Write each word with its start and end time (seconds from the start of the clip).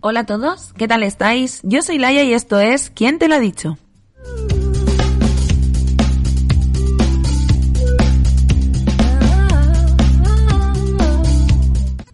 Hola 0.00 0.20
a 0.20 0.26
todos, 0.26 0.72
¿qué 0.74 0.88
tal 0.88 1.02
estáis? 1.02 1.60
Yo 1.62 1.82
soy 1.82 1.98
Laia 1.98 2.22
y 2.24 2.34
esto 2.34 2.58
es 2.58 2.90
¿Quién 2.90 3.18
te 3.18 3.28
lo 3.28 3.36
ha 3.36 3.40
dicho? 3.40 3.78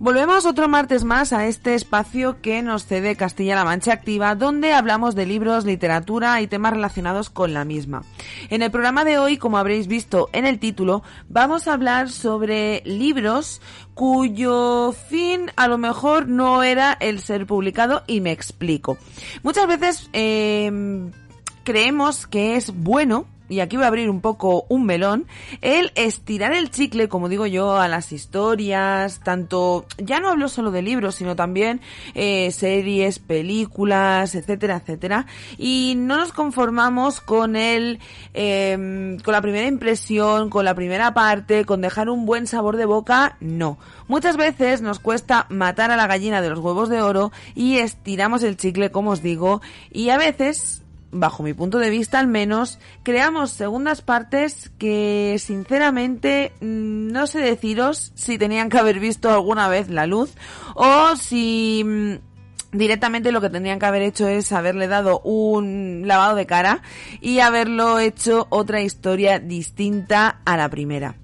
Volvemos 0.06 0.46
otro 0.46 0.68
martes 0.68 1.02
más 1.02 1.32
a 1.32 1.48
este 1.48 1.74
espacio 1.74 2.40
que 2.40 2.62
nos 2.62 2.86
cede 2.86 3.16
Castilla-La 3.16 3.64
Mancha 3.64 3.92
Activa, 3.92 4.36
donde 4.36 4.72
hablamos 4.72 5.16
de 5.16 5.26
libros, 5.26 5.64
literatura 5.64 6.40
y 6.40 6.46
temas 6.46 6.74
relacionados 6.74 7.28
con 7.28 7.52
la 7.52 7.64
misma. 7.64 8.04
En 8.48 8.62
el 8.62 8.70
programa 8.70 9.04
de 9.04 9.18
hoy, 9.18 9.36
como 9.36 9.58
habréis 9.58 9.88
visto 9.88 10.28
en 10.32 10.46
el 10.46 10.60
título, 10.60 11.02
vamos 11.28 11.66
a 11.66 11.72
hablar 11.72 12.08
sobre 12.08 12.84
libros 12.84 13.60
cuyo 13.94 14.94
fin 15.08 15.50
a 15.56 15.66
lo 15.66 15.76
mejor 15.76 16.28
no 16.28 16.62
era 16.62 16.96
el 17.00 17.18
ser 17.18 17.44
publicado 17.44 18.04
y 18.06 18.20
me 18.20 18.30
explico. 18.30 18.98
Muchas 19.42 19.66
veces 19.66 20.08
eh, 20.12 21.10
creemos 21.64 22.28
que 22.28 22.54
es 22.54 22.72
bueno 22.72 23.26
y 23.48 23.60
aquí 23.60 23.76
voy 23.76 23.84
a 23.84 23.88
abrir 23.88 24.10
un 24.10 24.20
poco 24.20 24.66
un 24.68 24.86
melón, 24.86 25.26
el 25.60 25.92
estirar 25.94 26.52
el 26.52 26.70
chicle, 26.70 27.08
como 27.08 27.28
digo 27.28 27.46
yo, 27.46 27.76
a 27.76 27.88
las 27.88 28.12
historias, 28.12 29.20
tanto, 29.20 29.86
ya 29.98 30.20
no 30.20 30.28
hablo 30.28 30.48
solo 30.48 30.70
de 30.70 30.82
libros, 30.82 31.16
sino 31.16 31.36
también 31.36 31.80
eh, 32.14 32.50
series, 32.50 33.18
películas, 33.18 34.34
etcétera, 34.34 34.76
etcétera, 34.76 35.26
y 35.58 35.94
no 35.96 36.16
nos 36.16 36.32
conformamos 36.32 37.20
con 37.20 37.56
el, 37.56 38.00
eh, 38.34 39.16
con 39.24 39.32
la 39.32 39.42
primera 39.42 39.66
impresión, 39.66 40.50
con 40.50 40.64
la 40.64 40.74
primera 40.74 41.14
parte, 41.14 41.64
con 41.64 41.80
dejar 41.80 42.08
un 42.08 42.26
buen 42.26 42.46
sabor 42.46 42.76
de 42.76 42.86
boca, 42.86 43.36
no. 43.40 43.78
Muchas 44.08 44.36
veces 44.36 44.82
nos 44.82 45.00
cuesta 45.00 45.46
matar 45.48 45.90
a 45.90 45.96
la 45.96 46.06
gallina 46.06 46.40
de 46.40 46.50
los 46.50 46.60
huevos 46.60 46.88
de 46.88 47.02
oro 47.02 47.32
y 47.54 47.78
estiramos 47.78 48.42
el 48.42 48.56
chicle, 48.56 48.90
como 48.90 49.10
os 49.10 49.22
digo, 49.22 49.60
y 49.90 50.10
a 50.10 50.18
veces 50.18 50.82
bajo 51.10 51.42
mi 51.42 51.54
punto 51.54 51.78
de 51.78 51.90
vista 51.90 52.18
al 52.18 52.26
menos, 52.26 52.78
creamos 53.02 53.50
segundas 53.50 54.02
partes 54.02 54.70
que 54.78 55.36
sinceramente 55.38 56.52
mm, 56.60 57.12
no 57.12 57.26
sé 57.26 57.40
deciros 57.40 58.12
si 58.14 58.38
tenían 58.38 58.68
que 58.68 58.78
haber 58.78 59.00
visto 59.00 59.30
alguna 59.30 59.68
vez 59.68 59.88
la 59.88 60.06
luz 60.06 60.34
o 60.74 61.16
si 61.16 61.82
mm, 61.84 62.14
directamente 62.72 63.32
lo 63.32 63.40
que 63.40 63.50
tendrían 63.50 63.78
que 63.78 63.86
haber 63.86 64.02
hecho 64.02 64.28
es 64.28 64.52
haberle 64.52 64.88
dado 64.88 65.20
un 65.20 66.02
lavado 66.06 66.36
de 66.36 66.46
cara 66.46 66.82
y 67.20 67.40
haberlo 67.40 67.98
hecho 67.98 68.46
otra 68.50 68.82
historia 68.82 69.38
distinta 69.38 70.40
a 70.44 70.56
la 70.56 70.68
primera. 70.68 71.16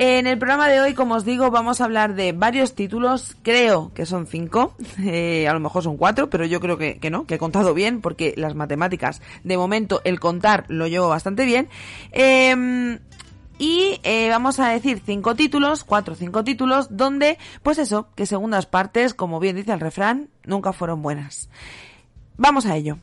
En 0.00 0.28
el 0.28 0.38
programa 0.38 0.68
de 0.68 0.80
hoy, 0.80 0.94
como 0.94 1.16
os 1.16 1.24
digo, 1.24 1.50
vamos 1.50 1.80
a 1.80 1.84
hablar 1.84 2.14
de 2.14 2.30
varios 2.30 2.76
títulos, 2.76 3.36
creo 3.42 3.90
que 3.94 4.06
son 4.06 4.28
cinco, 4.28 4.76
eh, 5.00 5.48
a 5.48 5.52
lo 5.52 5.58
mejor 5.58 5.82
son 5.82 5.96
cuatro, 5.96 6.30
pero 6.30 6.44
yo 6.44 6.60
creo 6.60 6.78
que, 6.78 7.00
que, 7.00 7.10
no, 7.10 7.26
que 7.26 7.34
he 7.34 7.38
contado 7.38 7.74
bien, 7.74 8.00
porque 8.00 8.32
las 8.36 8.54
matemáticas, 8.54 9.20
de 9.42 9.56
momento, 9.56 10.00
el 10.04 10.20
contar 10.20 10.66
lo 10.68 10.86
llevo 10.86 11.08
bastante 11.08 11.44
bien. 11.44 11.68
Eh, 12.12 13.00
y 13.58 14.00
eh, 14.04 14.28
vamos 14.30 14.60
a 14.60 14.68
decir 14.68 15.02
cinco 15.04 15.34
títulos, 15.34 15.82
cuatro 15.82 16.14
o 16.14 16.16
cinco 16.16 16.44
títulos, 16.44 16.96
donde, 16.96 17.36
pues 17.64 17.78
eso, 17.78 18.06
que 18.14 18.24
segundas 18.24 18.66
partes, 18.66 19.14
como 19.14 19.40
bien 19.40 19.56
dice 19.56 19.72
el 19.72 19.80
refrán, 19.80 20.28
nunca 20.44 20.72
fueron 20.72 21.02
buenas. 21.02 21.50
Vamos 22.36 22.66
a 22.66 22.76
ello. 22.76 22.98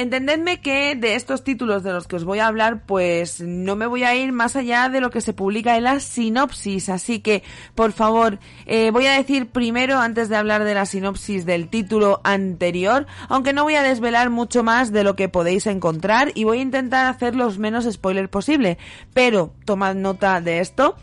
Entendedme 0.00 0.62
que 0.62 0.96
de 0.96 1.14
estos 1.14 1.44
títulos 1.44 1.82
de 1.82 1.92
los 1.92 2.08
que 2.08 2.16
os 2.16 2.24
voy 2.24 2.38
a 2.38 2.46
hablar, 2.46 2.86
pues 2.86 3.42
no 3.42 3.76
me 3.76 3.84
voy 3.84 4.02
a 4.02 4.14
ir 4.14 4.32
más 4.32 4.56
allá 4.56 4.88
de 4.88 5.02
lo 5.02 5.10
que 5.10 5.20
se 5.20 5.34
publica 5.34 5.76
en 5.76 5.84
la 5.84 6.00
sinopsis. 6.00 6.88
Así 6.88 7.20
que, 7.20 7.42
por 7.74 7.92
favor, 7.92 8.38
eh, 8.64 8.92
voy 8.92 9.04
a 9.04 9.12
decir 9.12 9.50
primero, 9.50 9.98
antes 9.98 10.30
de 10.30 10.36
hablar 10.36 10.64
de 10.64 10.72
la 10.72 10.86
sinopsis 10.86 11.44
del 11.44 11.68
título 11.68 12.22
anterior, 12.24 13.06
aunque 13.28 13.52
no 13.52 13.64
voy 13.64 13.74
a 13.74 13.82
desvelar 13.82 14.30
mucho 14.30 14.62
más 14.62 14.90
de 14.90 15.04
lo 15.04 15.16
que 15.16 15.28
podéis 15.28 15.66
encontrar 15.66 16.32
y 16.34 16.44
voy 16.44 16.60
a 16.60 16.62
intentar 16.62 17.04
hacer 17.04 17.36
los 17.36 17.58
menos 17.58 17.84
spoiler 17.84 18.30
posible. 18.30 18.78
Pero 19.12 19.52
tomad 19.66 19.96
nota 19.96 20.40
de 20.40 20.60
esto 20.60 20.96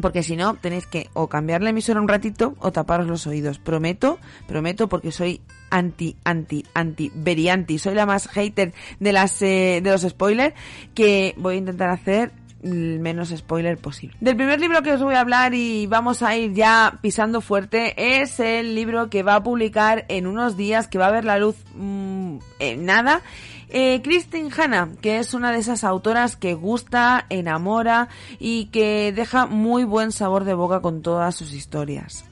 porque 0.00 0.22
si 0.22 0.36
no 0.36 0.54
tenéis 0.54 0.86
que 0.86 1.08
o 1.12 1.28
cambiar 1.28 1.62
la 1.62 1.70
emisora 1.70 2.00
un 2.00 2.08
ratito 2.08 2.54
o 2.60 2.72
taparos 2.72 3.06
los 3.06 3.26
oídos. 3.26 3.58
Prometo, 3.58 4.18
prometo 4.46 4.88
porque 4.88 5.12
soy 5.12 5.40
anti, 5.70 6.16
anti, 6.24 6.64
anti, 6.74 7.10
very 7.14 7.48
anti. 7.48 7.78
Soy 7.78 7.94
la 7.94 8.06
más 8.06 8.28
hater 8.28 8.72
de 9.00 9.12
las 9.12 9.40
eh, 9.42 9.80
de 9.82 9.90
los 9.90 10.02
spoilers 10.02 10.54
que 10.94 11.34
voy 11.36 11.56
a 11.56 11.58
intentar 11.58 11.90
hacer 11.90 12.32
el 12.62 12.98
menos 13.00 13.28
spoiler 13.36 13.78
posible. 13.78 14.16
Del 14.20 14.36
primer 14.36 14.60
libro 14.60 14.82
que 14.82 14.92
os 14.92 15.02
voy 15.02 15.14
a 15.14 15.20
hablar 15.20 15.54
y 15.54 15.86
vamos 15.86 16.22
a 16.22 16.36
ir 16.36 16.52
ya 16.52 16.98
pisando 17.00 17.40
fuerte 17.40 18.20
es 18.20 18.40
el 18.40 18.74
libro 18.74 19.08
que 19.10 19.22
va 19.22 19.36
a 19.36 19.42
publicar 19.42 20.04
en 20.08 20.26
unos 20.26 20.56
días, 20.56 20.88
que 20.88 20.98
va 20.98 21.06
a 21.06 21.12
ver 21.12 21.24
la 21.24 21.38
luz 21.38 21.56
mmm, 21.74 22.38
en 22.58 22.84
nada 22.84 23.22
eh, 23.68 24.00
Christine 24.02 24.50
Hanna, 24.56 24.90
que 25.00 25.18
es 25.18 25.34
una 25.34 25.52
de 25.52 25.58
esas 25.58 25.84
autoras 25.84 26.36
que 26.36 26.54
gusta, 26.54 27.26
enamora 27.28 28.08
y 28.38 28.66
que 28.66 29.12
deja 29.12 29.46
muy 29.46 29.84
buen 29.84 30.12
sabor 30.12 30.44
de 30.44 30.54
boca 30.54 30.80
con 30.80 31.02
todas 31.02 31.34
sus 31.34 31.52
historias. 31.52 32.24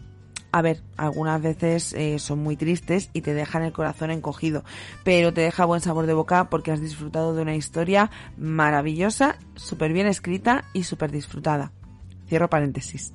A 0.52 0.62
ver, 0.62 0.82
algunas 0.96 1.42
veces 1.42 1.92
eh, 1.94 2.20
son 2.20 2.38
muy 2.38 2.56
tristes 2.56 3.10
y 3.12 3.22
te 3.22 3.34
dejan 3.34 3.64
el 3.64 3.72
corazón 3.72 4.12
encogido, 4.12 4.62
pero 5.02 5.34
te 5.34 5.40
deja 5.40 5.64
buen 5.64 5.80
sabor 5.80 6.06
de 6.06 6.14
boca 6.14 6.48
porque 6.48 6.70
has 6.70 6.80
disfrutado 6.80 7.34
de 7.34 7.42
una 7.42 7.56
historia 7.56 8.12
maravillosa, 8.36 9.36
súper 9.56 9.92
bien 9.92 10.06
escrita 10.06 10.64
y 10.72 10.84
súper 10.84 11.10
disfrutada. 11.10 11.72
Cierro 12.28 12.48
paréntesis. 12.48 13.12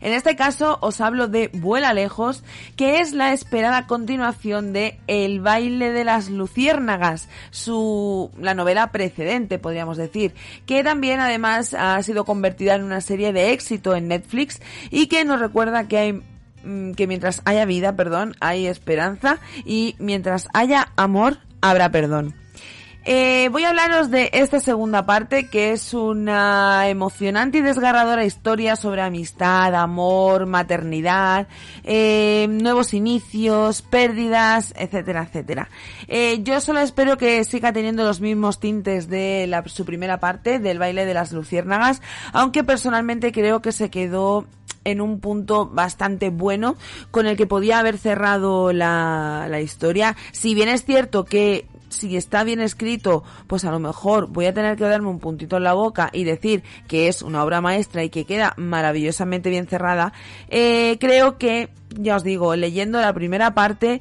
En 0.00 0.12
este 0.12 0.36
caso 0.36 0.78
os 0.80 1.00
hablo 1.00 1.28
de 1.28 1.48
Vuela 1.48 1.94
lejos, 1.94 2.42
que 2.76 3.00
es 3.00 3.12
la 3.12 3.32
esperada 3.32 3.86
continuación 3.86 4.72
de 4.72 4.98
El 5.06 5.40
baile 5.40 5.92
de 5.92 6.04
las 6.04 6.28
luciérnagas, 6.28 7.28
su 7.50 8.30
la 8.38 8.54
novela 8.54 8.92
precedente, 8.92 9.58
podríamos 9.58 9.96
decir, 9.96 10.34
que 10.66 10.84
también 10.84 11.20
además 11.20 11.74
ha 11.74 12.02
sido 12.02 12.24
convertida 12.24 12.74
en 12.74 12.84
una 12.84 13.00
serie 13.00 13.32
de 13.32 13.52
éxito 13.52 13.94
en 13.94 14.08
Netflix 14.08 14.60
y 14.90 15.06
que 15.06 15.24
nos 15.24 15.40
recuerda 15.40 15.88
que 15.88 15.98
hay 15.98 16.12
mm, 16.64 16.92
que 16.92 17.06
mientras 17.06 17.42
haya 17.44 17.64
vida, 17.64 17.96
perdón, 17.96 18.36
hay 18.40 18.66
esperanza 18.66 19.38
y 19.64 19.96
mientras 19.98 20.48
haya 20.52 20.92
amor, 20.96 21.38
habrá 21.60 21.90
perdón. 21.90 22.39
Eh, 23.04 23.48
voy 23.50 23.64
a 23.64 23.70
hablaros 23.70 24.10
de 24.10 24.28
esta 24.34 24.60
segunda 24.60 25.06
parte, 25.06 25.48
que 25.48 25.72
es 25.72 25.94
una 25.94 26.88
emocionante 26.88 27.58
y 27.58 27.60
desgarradora 27.62 28.26
historia 28.26 28.76
sobre 28.76 29.00
amistad, 29.00 29.74
amor, 29.74 30.44
maternidad, 30.44 31.48
eh, 31.82 32.46
nuevos 32.50 32.92
inicios, 32.92 33.80
pérdidas, 33.80 34.74
etcétera, 34.76 35.22
etcétera. 35.22 35.70
Eh, 36.08 36.40
yo 36.42 36.60
solo 36.60 36.80
espero 36.80 37.16
que 37.16 37.42
siga 37.44 37.72
teniendo 37.72 38.04
los 38.04 38.20
mismos 38.20 38.60
tintes 38.60 39.08
de 39.08 39.50
su 39.66 39.86
primera 39.86 40.20
parte, 40.20 40.58
del 40.58 40.78
baile 40.78 41.06
de 41.06 41.14
las 41.14 41.32
luciérnagas, 41.32 42.02
aunque 42.34 42.64
personalmente 42.64 43.32
creo 43.32 43.62
que 43.62 43.72
se 43.72 43.88
quedó 43.88 44.44
en 44.84 45.00
un 45.00 45.20
punto 45.20 45.66
bastante 45.66 46.28
bueno 46.28 46.76
con 47.10 47.26
el 47.26 47.36
que 47.36 47.46
podía 47.46 47.78
haber 47.78 47.96
cerrado 47.96 48.74
la 48.74 49.60
historia. 49.62 50.16
Si 50.32 50.54
bien 50.54 50.68
es 50.68 50.84
cierto 50.84 51.24
que 51.24 51.66
si 51.90 52.16
está 52.16 52.44
bien 52.44 52.60
escrito, 52.60 53.22
pues 53.46 53.64
a 53.64 53.70
lo 53.70 53.78
mejor 53.78 54.28
voy 54.28 54.46
a 54.46 54.54
tener 54.54 54.76
que 54.76 54.84
darme 54.84 55.08
un 55.08 55.18
puntito 55.18 55.58
en 55.58 55.64
la 55.64 55.74
boca 55.74 56.10
y 56.12 56.24
decir 56.24 56.62
que 56.88 57.08
es 57.08 57.22
una 57.22 57.44
obra 57.44 57.60
maestra 57.60 58.02
y 58.02 58.10
que 58.10 58.24
queda 58.24 58.54
maravillosamente 58.56 59.50
bien 59.50 59.66
cerrada, 59.66 60.12
eh, 60.48 60.96
creo 61.00 61.38
que, 61.38 61.68
ya 61.90 62.16
os 62.16 62.24
digo, 62.24 62.54
leyendo 62.56 63.00
la 63.00 63.12
primera 63.12 63.54
parte, 63.54 64.00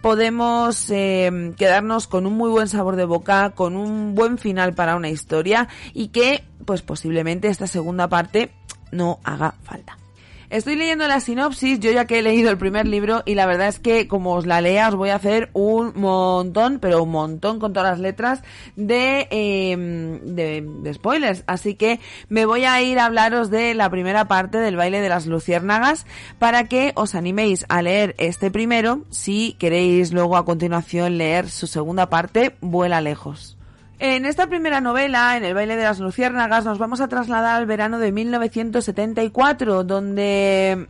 podemos 0.00 0.90
eh, 0.90 1.52
quedarnos 1.56 2.06
con 2.06 2.26
un 2.26 2.34
muy 2.34 2.50
buen 2.50 2.68
sabor 2.68 2.96
de 2.96 3.04
boca, 3.04 3.50
con 3.50 3.76
un 3.76 4.14
buen 4.14 4.38
final 4.38 4.74
para 4.74 4.96
una 4.96 5.10
historia 5.10 5.68
y 5.94 6.08
que, 6.08 6.44
pues 6.64 6.82
posiblemente 6.82 7.48
esta 7.48 7.66
segunda 7.66 8.08
parte 8.08 8.52
no 8.92 9.18
haga 9.24 9.54
falta. 9.62 9.98
Estoy 10.48 10.76
leyendo 10.76 11.08
la 11.08 11.18
sinopsis, 11.18 11.80
yo 11.80 11.90
ya 11.90 12.04
que 12.04 12.20
he 12.20 12.22
leído 12.22 12.50
el 12.50 12.58
primer 12.58 12.86
libro 12.86 13.22
y 13.26 13.34
la 13.34 13.46
verdad 13.46 13.66
es 13.66 13.80
que 13.80 14.06
como 14.06 14.34
os 14.34 14.46
la 14.46 14.60
lea 14.60 14.88
os 14.88 14.94
voy 14.94 15.10
a 15.10 15.16
hacer 15.16 15.50
un 15.54 15.92
montón, 15.96 16.78
pero 16.78 17.02
un 17.02 17.10
montón 17.10 17.58
con 17.58 17.72
todas 17.72 17.90
las 17.90 17.98
letras 17.98 18.42
de, 18.76 19.26
em, 19.30 20.20
de, 20.36 20.94
spoilers. 20.94 21.42
Así 21.48 21.74
que 21.74 21.98
me 22.28 22.46
voy 22.46 22.64
a 22.64 22.80
ir 22.80 23.00
a 23.00 23.06
hablaros 23.06 23.50
de 23.50 23.74
la 23.74 23.90
primera 23.90 24.28
parte 24.28 24.58
del 24.58 24.76
baile 24.76 25.00
de 25.00 25.08
las 25.08 25.26
luciérnagas 25.26 26.06
para 26.38 26.68
que 26.68 26.92
os 26.94 27.16
animéis 27.16 27.66
a 27.68 27.82
leer 27.82 28.14
este 28.18 28.52
primero 28.52 29.02
si 29.10 29.54
queréis 29.58 30.12
luego 30.12 30.36
a 30.36 30.44
continuación 30.44 31.18
leer 31.18 31.50
su 31.50 31.66
segunda 31.66 32.08
parte, 32.08 32.54
Vuela 32.60 33.00
lejos. 33.00 33.56
En 33.98 34.26
esta 34.26 34.46
primera 34.46 34.80
novela, 34.82 35.36
en 35.36 35.44
El 35.44 35.54
baile 35.54 35.76
de 35.76 35.84
las 35.84 36.00
luciérnagas, 36.00 36.64
nos 36.64 36.78
vamos 36.78 37.00
a 37.00 37.08
trasladar 37.08 37.56
al 37.56 37.66
verano 37.66 37.98
de 37.98 38.12
1974, 38.12 39.84
donde 39.84 40.86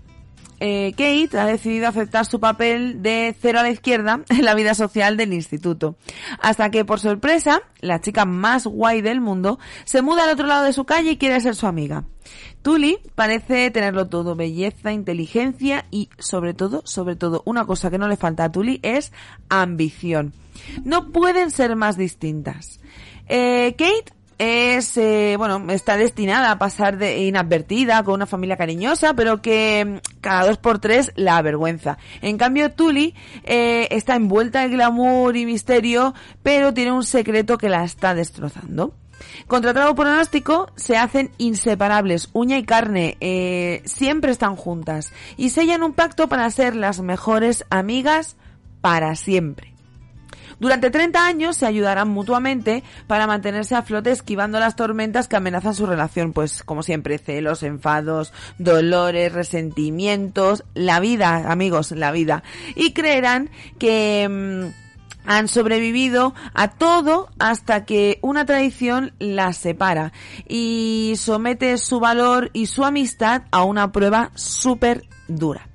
eh, 0.60 0.92
Kate 0.92 1.38
ha 1.38 1.46
decidido 1.46 1.88
aceptar 1.88 2.26
su 2.26 2.40
papel 2.40 3.02
de 3.02 3.34
cero 3.40 3.60
a 3.60 3.62
la 3.62 3.70
izquierda 3.70 4.20
en 4.28 4.44
la 4.44 4.54
vida 4.54 4.74
social 4.74 5.16
del 5.16 5.32
instituto. 5.32 5.96
Hasta 6.40 6.70
que, 6.70 6.84
por 6.84 7.00
sorpresa, 7.00 7.62
la 7.80 8.00
chica 8.00 8.24
más 8.24 8.66
guay 8.66 9.02
del 9.02 9.20
mundo 9.20 9.58
se 9.84 10.02
muda 10.02 10.24
al 10.24 10.30
otro 10.30 10.46
lado 10.46 10.64
de 10.64 10.72
su 10.72 10.84
calle 10.84 11.12
y 11.12 11.16
quiere 11.18 11.40
ser 11.40 11.54
su 11.54 11.66
amiga. 11.66 12.04
Tully 12.62 12.98
parece 13.14 13.70
tenerlo 13.70 14.08
todo, 14.08 14.34
belleza, 14.34 14.92
inteligencia 14.92 15.86
y, 15.90 16.08
sobre 16.18 16.54
todo, 16.54 16.82
sobre 16.84 17.14
todo, 17.14 17.42
una 17.44 17.64
cosa 17.64 17.90
que 17.90 17.98
no 17.98 18.08
le 18.08 18.16
falta 18.16 18.44
a 18.44 18.52
Tully 18.52 18.80
es 18.82 19.12
ambición. 19.48 20.32
No 20.84 21.12
pueden 21.12 21.50
ser 21.50 21.76
más 21.76 21.96
distintas. 21.96 22.80
Eh, 23.28 23.74
Kate 23.78 24.15
es, 24.38 24.96
eh, 24.96 25.36
bueno, 25.38 25.64
está 25.70 25.96
destinada 25.96 26.50
a 26.50 26.58
pasar 26.58 26.98
de 26.98 27.24
inadvertida 27.24 28.02
con 28.02 28.14
una 28.14 28.26
familia 28.26 28.56
cariñosa, 28.56 29.14
pero 29.14 29.40
que 29.40 29.84
mm, 29.84 30.20
cada 30.20 30.46
dos 30.46 30.58
por 30.58 30.78
tres 30.78 31.12
la 31.16 31.38
avergüenza. 31.38 31.98
En 32.20 32.36
cambio, 32.36 32.72
Tully 32.72 33.14
eh, 33.44 33.88
está 33.90 34.14
envuelta 34.16 34.64
en 34.64 34.72
glamour 34.72 35.36
y 35.36 35.46
misterio, 35.46 36.14
pero 36.42 36.74
tiene 36.74 36.92
un 36.92 37.04
secreto 37.04 37.56
que 37.56 37.68
la 37.68 37.84
está 37.84 38.14
destrozando. 38.14 38.94
Contra 39.46 39.72
todo 39.72 39.94
pronóstico, 39.94 40.70
se 40.76 40.96
hacen 40.96 41.30
inseparables, 41.38 42.28
uña 42.32 42.58
y 42.58 42.64
carne, 42.64 43.16
eh, 43.20 43.80
siempre 43.86 44.30
están 44.30 44.56
juntas 44.56 45.12
y 45.38 45.50
sellan 45.50 45.82
un 45.82 45.94
pacto 45.94 46.28
para 46.28 46.50
ser 46.50 46.76
las 46.76 47.00
mejores 47.00 47.64
amigas 47.70 48.36
para 48.82 49.16
siempre. 49.16 49.75
Durante 50.58 50.90
30 50.90 51.26
años 51.26 51.56
se 51.56 51.66
ayudarán 51.66 52.08
mutuamente 52.08 52.82
para 53.06 53.26
mantenerse 53.26 53.74
a 53.74 53.82
flote 53.82 54.10
esquivando 54.10 54.58
las 54.58 54.76
tormentas 54.76 55.28
que 55.28 55.36
amenazan 55.36 55.74
su 55.74 55.86
relación, 55.86 56.32
pues 56.32 56.62
como 56.62 56.82
siempre, 56.82 57.18
celos, 57.18 57.62
enfados, 57.62 58.32
dolores, 58.58 59.32
resentimientos, 59.32 60.64
la 60.74 61.00
vida, 61.00 61.50
amigos, 61.50 61.92
la 61.92 62.10
vida. 62.12 62.42
Y 62.74 62.92
creerán 62.92 63.50
que... 63.78 64.28
Mm, 64.28 64.86
han 65.26 65.48
sobrevivido 65.48 66.34
a 66.54 66.68
todo 66.68 67.28
hasta 67.38 67.84
que 67.84 68.18
una 68.22 68.46
tradición 68.46 69.12
las 69.18 69.56
separa 69.56 70.12
y 70.48 71.14
somete 71.16 71.76
su 71.78 72.00
valor 72.00 72.50
y 72.52 72.66
su 72.66 72.84
amistad 72.84 73.42
a 73.50 73.64
una 73.64 73.92
prueba 73.92 74.30
súper 74.34 75.02
dura. 75.28 75.68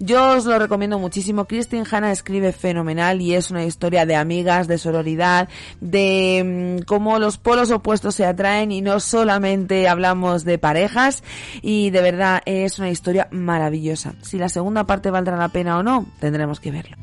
Yo 0.00 0.32
os 0.32 0.44
lo 0.44 0.58
recomiendo 0.58 0.98
muchísimo. 0.98 1.46
Christine 1.46 1.84
Hanna 1.90 2.12
escribe 2.12 2.52
fenomenal 2.52 3.20
y 3.20 3.34
es 3.34 3.50
una 3.50 3.64
historia 3.64 4.06
de 4.06 4.14
amigas, 4.14 4.68
de 4.68 4.78
sororidad, 4.78 5.48
de 5.80 6.78
mm, 6.80 6.84
cómo 6.84 7.18
los 7.18 7.38
polos 7.38 7.70
opuestos 7.70 8.14
se 8.14 8.24
atraen 8.24 8.70
y 8.70 8.80
no 8.80 9.00
solamente 9.00 9.88
hablamos 9.88 10.44
de 10.44 10.58
parejas 10.58 11.24
y 11.62 11.90
de 11.90 12.02
verdad 12.02 12.42
es 12.44 12.78
una 12.78 12.90
historia 12.90 13.28
maravillosa. 13.30 14.14
Si 14.22 14.38
la 14.38 14.48
segunda 14.48 14.84
parte 14.84 15.10
valdrá 15.10 15.36
la 15.36 15.48
pena 15.48 15.78
o 15.78 15.82
no, 15.82 16.06
tendremos 16.20 16.60
que 16.60 16.70
verlo. 16.70 16.96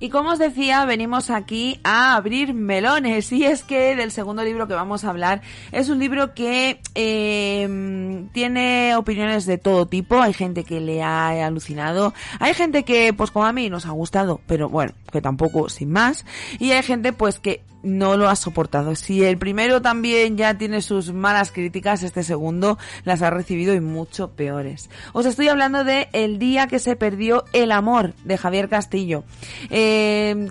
Y 0.00 0.08
como 0.08 0.30
os 0.30 0.38
decía, 0.38 0.84
venimos 0.86 1.28
aquí 1.28 1.78
a 1.84 2.16
abrir 2.16 2.54
melones. 2.54 3.30
Y 3.32 3.44
es 3.44 3.62
que 3.62 3.94
del 3.94 4.10
segundo 4.10 4.42
libro 4.42 4.66
que 4.66 4.74
vamos 4.74 5.04
a 5.04 5.10
hablar 5.10 5.42
es 5.72 5.90
un 5.90 5.98
libro 5.98 6.34
que 6.34 6.80
eh, 6.94 8.26
tiene 8.32 8.96
opiniones 8.96 9.44
de 9.44 9.58
todo 9.58 9.86
tipo. 9.86 10.20
Hay 10.20 10.32
gente 10.32 10.64
que 10.64 10.80
le 10.80 11.02
ha 11.02 11.46
alucinado. 11.46 12.14
Hay 12.38 12.54
gente 12.54 12.84
que, 12.84 13.12
pues 13.12 13.30
como 13.30 13.44
a 13.44 13.52
mí, 13.52 13.68
nos 13.68 13.84
ha 13.84 13.90
gustado, 13.90 14.40
pero 14.46 14.70
bueno, 14.70 14.92
que 15.12 15.20
tampoco 15.20 15.68
sin 15.68 15.90
más. 15.90 16.24
Y 16.58 16.72
hay 16.72 16.82
gente, 16.82 17.12
pues 17.12 17.38
que 17.38 17.62
no 17.82 18.16
lo 18.16 18.28
ha 18.28 18.36
soportado. 18.36 18.94
Si 18.94 19.24
el 19.24 19.38
primero 19.38 19.80
también 19.82 20.36
ya 20.36 20.56
tiene 20.56 20.82
sus 20.82 21.12
malas 21.12 21.50
críticas, 21.50 22.02
este 22.02 22.22
segundo 22.22 22.78
las 23.04 23.22
ha 23.22 23.30
recibido 23.30 23.74
y 23.74 23.80
mucho 23.80 24.30
peores. 24.30 24.90
Os 25.12 25.26
estoy 25.26 25.48
hablando 25.48 25.84
de 25.84 26.08
El 26.12 26.38
día 26.38 26.66
que 26.66 26.78
se 26.78 26.96
perdió 26.96 27.44
el 27.52 27.72
amor 27.72 28.14
de 28.24 28.38
Javier 28.38 28.68
Castillo, 28.68 29.24
eh, 29.70 29.89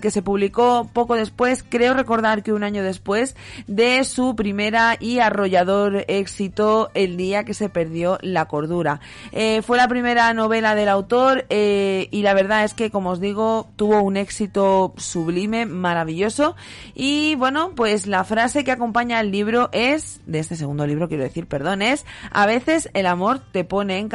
que 0.00 0.10
se 0.10 0.22
publicó 0.22 0.88
poco 0.92 1.14
después, 1.14 1.64
creo 1.68 1.94
recordar 1.94 2.42
que 2.42 2.52
un 2.52 2.62
año 2.62 2.82
después 2.82 3.36
de 3.66 4.04
su 4.04 4.36
primera 4.36 4.96
y 4.98 5.18
arrollador 5.18 6.04
éxito 6.08 6.90
El 6.94 7.16
día 7.16 7.44
que 7.44 7.54
se 7.54 7.68
perdió 7.68 8.18
la 8.22 8.46
cordura. 8.46 9.00
Eh, 9.32 9.62
fue 9.62 9.76
la 9.76 9.88
primera 9.88 10.32
novela 10.34 10.74
del 10.74 10.88
autor 10.88 11.46
eh, 11.50 12.08
y 12.10 12.22
la 12.22 12.34
verdad 12.34 12.64
es 12.64 12.74
que, 12.74 12.90
como 12.90 13.10
os 13.10 13.20
digo, 13.20 13.68
tuvo 13.76 14.02
un 14.02 14.16
éxito 14.16 14.94
sublime, 14.96 15.66
maravilloso 15.66 16.56
y 16.94 17.34
bueno, 17.36 17.72
pues 17.74 18.06
la 18.06 18.24
frase 18.24 18.64
que 18.64 18.72
acompaña 18.72 19.18
al 19.18 19.30
libro 19.30 19.68
es, 19.72 20.20
de 20.26 20.38
este 20.38 20.56
segundo 20.56 20.86
libro 20.86 21.08
quiero 21.08 21.24
decir, 21.24 21.46
perdón, 21.46 21.82
es, 21.82 22.04
a 22.30 22.46
veces 22.46 22.90
el 22.94 23.06
amor 23.06 23.40
te 23.52 23.64
pone 23.64 23.98
en, 23.98 24.08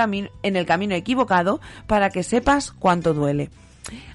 en 0.44 0.56
el 0.56 0.66
camino 0.66 0.96
equivocado 0.96 1.60
para 1.88 2.10
que 2.10 2.24
sepas 2.24 2.72
cuánto 2.72 3.14
duele. 3.14 3.50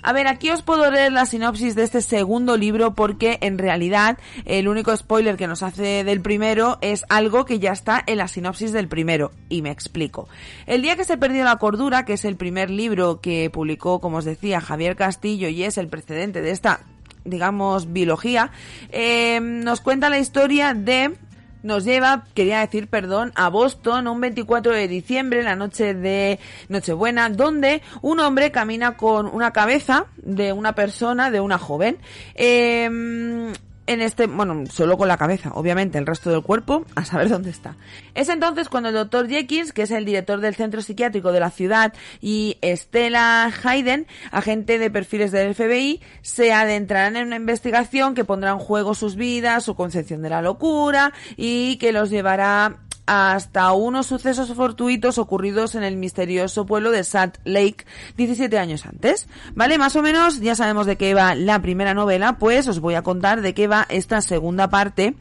A 0.03 0.13
ver, 0.13 0.27
aquí 0.27 0.51
os 0.51 0.63
puedo 0.63 0.91
leer 0.91 1.13
la 1.13 1.27
sinopsis 1.27 1.75
de 1.75 1.85
este 1.85 2.01
segundo 2.01 2.57
libro 2.57 2.95
porque 2.95 3.39
en 3.41 3.59
realidad 3.59 4.19
el 4.45 4.69
único 4.69 4.97
spoiler 4.97 5.37
que 5.37 5.47
nos 5.47 5.63
hace 5.63 6.05
del 6.05 6.21
primero 6.21 6.79
es 6.81 7.05
algo 7.09 7.45
que 7.45 7.59
ya 7.59 7.73
está 7.73 8.03
en 8.07 8.19
la 8.19 8.29
sinopsis 8.29 8.73
del 8.73 8.89
primero. 8.89 9.31
Y 9.49 9.63
me 9.63 9.71
explico. 9.71 10.29
El 10.67 10.83
día 10.83 10.97
que 10.97 11.05
se 11.05 11.19
perdió 11.19 11.45
la 11.45 11.57
cordura, 11.57 12.05
que 12.05 12.15
es 12.15 12.25
el 12.25 12.37
primer 12.37 12.71
libro 12.71 13.21
que 13.21 13.51
publicó, 13.51 14.01
como 14.01 14.19
os 14.19 14.25
decía, 14.25 14.61
Javier 14.61 14.97
Castillo 14.97 15.49
y 15.49 15.65
es 15.65 15.79
el 15.79 15.89
precedente 15.89 16.43
de 16.43 16.51
esta 16.51 16.81
digamos, 17.23 17.93
biología, 17.93 18.51
eh, 18.91 19.41
nos 19.41 19.83
cuenta 19.83 20.09
la 20.09 20.19
historia 20.19 20.73
de 20.73 21.15
nos 21.63 21.85
lleva, 21.85 22.25
quería 22.35 22.61
decir, 22.61 22.89
perdón, 22.89 23.33
a 23.35 23.49
Boston 23.49 24.09
un 24.09 24.21
24 24.21 24.73
de 24.73 24.89
diciembre, 24.89 25.43
la 25.43 25.57
noche 25.57 25.95
de 25.95 26.39
Nochebuena, 26.69 27.29
donde 27.31 27.83
un 28.03 28.21
hombre 28.21 28.51
camina 28.51 28.97
con 28.97 29.27
una 29.27 29.53
cabeza 29.53 30.07
de 30.17 30.53
una 30.53 30.75
persona, 30.75 31.31
de 31.31 31.41
una 31.41 31.59
joven. 31.59 31.99
Eh, 32.35 33.53
en 33.91 34.03
este, 34.03 34.29
bueno, 34.29 34.65
solo 34.71 34.97
con 34.97 35.09
la 35.09 35.17
cabeza, 35.17 35.51
obviamente, 35.53 35.99
el 35.99 36.07
resto 36.07 36.31
del 36.31 36.43
cuerpo, 36.43 36.87
a 36.95 37.05
saber 37.05 37.29
dónde 37.29 37.51
está. 37.51 37.75
Es 38.15 38.29
entonces 38.29 38.69
cuando 38.69 38.91
el 38.91 38.95
doctor 38.95 39.29
Jenkins, 39.29 39.73
que 39.73 39.83
es 39.83 39.91
el 39.91 40.05
director 40.05 40.41
del 40.41 40.55
centro 40.55 40.81
psiquiátrico 40.81 41.33
de 41.33 41.41
la 41.41 41.51
ciudad, 41.51 41.93
y 42.21 42.57
Stella 42.63 43.47
Hayden, 43.65 44.07
agente 44.31 44.79
de 44.79 44.93
perfiles 44.93 45.33
del 45.33 45.57
FBI, 45.57 46.01
se 46.23 46.53
adentrarán 46.53 47.17
en 47.17 47.27
una 47.27 47.37
investigación 47.37 48.15
que 48.15 48.25
pondrá 48.25 48.53
en 48.53 48.59
juego 48.61 48.95
sus 48.95 49.17
vidas, 49.17 49.65
su 49.65 49.75
concepción 49.75 50.23
de 50.23 50.31
la 50.31 50.41
locura, 50.41 51.13
y 51.37 51.77
que 51.79 51.91
los 51.91 52.11
llevará 52.11 52.79
hasta 53.13 53.73
unos 53.73 54.07
sucesos 54.07 54.55
fortuitos 54.55 55.19
ocurridos 55.19 55.75
en 55.75 55.83
el 55.83 55.97
misterioso 55.97 56.65
pueblo 56.65 56.93
de 56.93 57.03
Salt 57.03 57.39
Lake 57.43 57.85
17 58.17 58.57
años 58.57 58.87
antes. 58.87 59.27
¿Vale? 59.53 59.79
Más 59.79 59.97
o 59.97 60.03
menos 60.03 60.39
ya 60.39 60.55
sabemos 60.55 60.87
de 60.87 60.95
qué 60.95 61.13
va 61.13 61.35
la 61.35 61.61
primera 61.61 61.93
novela, 61.93 62.39
pues 62.39 62.69
os 62.69 62.79
voy 62.79 62.95
a 62.95 63.03
contar 63.03 63.41
de 63.41 63.53
qué 63.53 63.67
va 63.67 63.85
esta 63.89 64.21
segunda 64.21 64.71
parte 64.71 65.17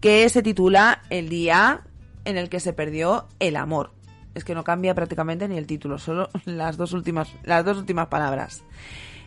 que 0.00 0.26
se 0.30 0.42
titula 0.42 1.02
El 1.10 1.28
día 1.28 1.82
en 2.24 2.38
el 2.38 2.48
que 2.48 2.58
se 2.58 2.72
perdió 2.72 3.26
el 3.38 3.56
amor. 3.56 3.92
Es 4.34 4.42
que 4.42 4.54
no 4.54 4.64
cambia 4.64 4.94
prácticamente 4.94 5.46
ni 5.46 5.58
el 5.58 5.66
título, 5.66 5.98
solo 5.98 6.30
las 6.46 6.78
dos 6.78 6.94
últimas, 6.94 7.28
las 7.44 7.66
dos 7.66 7.76
últimas 7.76 8.06
palabras. 8.06 8.64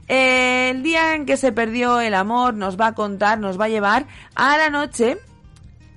El 0.07 0.81
día 0.81 1.13
en 1.13 1.27
que 1.27 1.37
se 1.37 1.51
perdió 1.51 1.99
el 1.99 2.15
amor 2.15 2.55
nos 2.55 2.75
va 2.75 2.87
a 2.87 2.95
contar, 2.95 3.37
nos 3.37 3.59
va 3.59 3.65
a 3.65 3.69
llevar 3.69 4.07
a 4.33 4.57
la 4.57 4.71
noche 4.71 5.19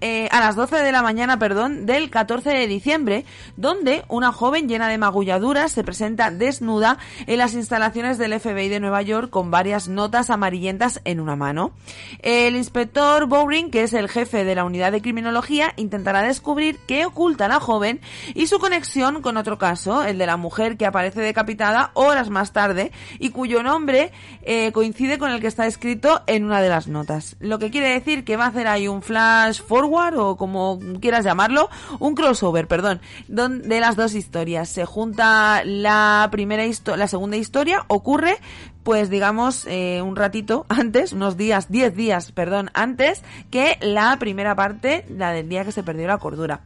eh, 0.04 0.26
a 0.32 0.40
las 0.40 0.56
12 0.56 0.78
de 0.78 0.90
la 0.90 1.00
mañana, 1.00 1.38
perdón, 1.38 1.86
del 1.86 2.10
14 2.10 2.50
de 2.50 2.66
diciembre, 2.66 3.24
donde 3.56 4.04
una 4.08 4.32
joven 4.32 4.68
llena 4.68 4.88
de 4.88 4.98
magulladuras 4.98 5.70
se 5.70 5.84
presenta 5.84 6.32
desnuda 6.32 6.98
en 7.28 7.38
las 7.38 7.54
instalaciones 7.54 8.18
del 8.18 8.40
FBI 8.40 8.68
de 8.68 8.80
Nueva 8.80 9.02
York 9.02 9.30
con 9.30 9.52
varias 9.52 9.86
notas 9.86 10.28
amarillentas 10.30 11.00
en 11.04 11.20
una 11.20 11.36
mano. 11.36 11.70
El 12.18 12.56
inspector 12.56 13.26
Bowring, 13.26 13.70
que 13.70 13.84
es 13.84 13.92
el 13.92 14.08
jefe 14.08 14.42
de 14.44 14.56
la 14.56 14.64
unidad 14.64 14.90
de 14.90 15.02
criminología, 15.02 15.72
intentará 15.76 16.22
descubrir 16.22 16.80
qué 16.88 17.06
oculta 17.06 17.46
la 17.46 17.60
joven 17.60 18.00
y 18.34 18.48
su 18.48 18.58
conexión 18.58 19.22
con 19.22 19.36
otro 19.36 19.56
caso, 19.56 20.02
el 20.02 20.18
de 20.18 20.26
la 20.26 20.36
mujer 20.36 20.76
que 20.76 20.86
aparece 20.86 21.20
decapitada 21.20 21.92
horas 21.94 22.28
más 22.28 22.52
tarde 22.52 22.90
y 23.20 23.30
cuyo 23.30 23.62
nombre 23.62 24.10
eh, 24.42 24.72
coincide 24.72 25.18
con 25.18 25.30
el 25.30 25.40
que 25.40 25.46
está 25.46 25.68
escrito 25.68 26.22
en 26.26 26.44
una 26.44 26.60
de 26.60 26.70
las 26.70 26.88
notas. 26.88 27.36
Lo 27.38 27.60
que 27.60 27.70
quiere 27.70 27.90
decir 27.90 28.24
que 28.24 28.36
va 28.36 28.46
a 28.46 28.48
hacer 28.48 28.66
ahí 28.66 28.88
un 28.88 29.02
flash 29.02 29.62
forward 29.62 29.91
O 29.92 30.36
como 30.36 30.78
quieras 31.00 31.24
llamarlo, 31.24 31.68
un 31.98 32.14
crossover, 32.14 32.66
perdón, 32.66 33.00
de 33.28 33.80
las 33.80 33.94
dos 33.96 34.14
historias. 34.14 34.68
Se 34.68 34.86
junta 34.86 35.62
la 35.64 36.28
primera 36.32 36.64
la 36.96 37.08
segunda 37.08 37.36
historia, 37.36 37.84
ocurre 37.88 38.38
pues 38.82 39.10
digamos 39.10 39.66
eh, 39.66 40.02
un 40.02 40.16
ratito 40.16 40.66
antes, 40.68 41.12
unos 41.12 41.36
días, 41.36 41.70
10 41.70 41.94
días, 41.94 42.32
perdón, 42.32 42.70
antes 42.74 43.22
que 43.50 43.78
la 43.80 44.16
primera 44.18 44.54
parte, 44.56 45.04
la 45.08 45.30
del 45.32 45.48
día 45.48 45.64
que 45.64 45.72
se 45.72 45.82
perdió 45.82 46.06
la 46.06 46.18
cordura. 46.18 46.62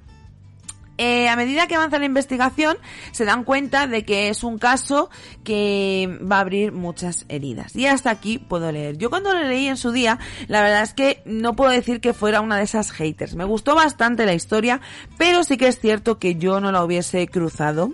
Eh, 0.98 1.28
a 1.28 1.36
medida 1.36 1.66
que 1.66 1.74
avanza 1.74 1.98
la 1.98 2.06
investigación, 2.06 2.78
se 3.12 3.24
dan 3.24 3.44
cuenta 3.44 3.86
de 3.86 4.04
que 4.04 4.28
es 4.28 4.44
un 4.44 4.58
caso 4.58 5.10
que 5.44 6.18
va 6.20 6.38
a 6.38 6.40
abrir 6.40 6.72
muchas 6.72 7.26
heridas. 7.28 7.76
Y 7.76 7.86
hasta 7.86 8.10
aquí 8.10 8.38
puedo 8.38 8.70
leer. 8.72 8.96
Yo 8.96 9.10
cuando 9.10 9.32
lo 9.32 9.42
leí 9.42 9.68
en 9.68 9.76
su 9.76 9.92
día, 9.92 10.18
la 10.48 10.62
verdad 10.62 10.82
es 10.82 10.94
que 10.94 11.22
no 11.24 11.54
puedo 11.54 11.70
decir 11.70 12.00
que 12.00 12.14
fuera 12.14 12.40
una 12.40 12.56
de 12.56 12.64
esas 12.64 12.90
haters. 12.92 13.34
Me 13.34 13.44
gustó 13.44 13.74
bastante 13.74 14.26
la 14.26 14.34
historia, 14.34 14.80
pero 15.18 15.44
sí 15.44 15.56
que 15.56 15.68
es 15.68 15.78
cierto 15.78 16.18
que 16.18 16.36
yo 16.36 16.60
no 16.60 16.72
la 16.72 16.84
hubiese 16.84 17.26
cruzado 17.28 17.92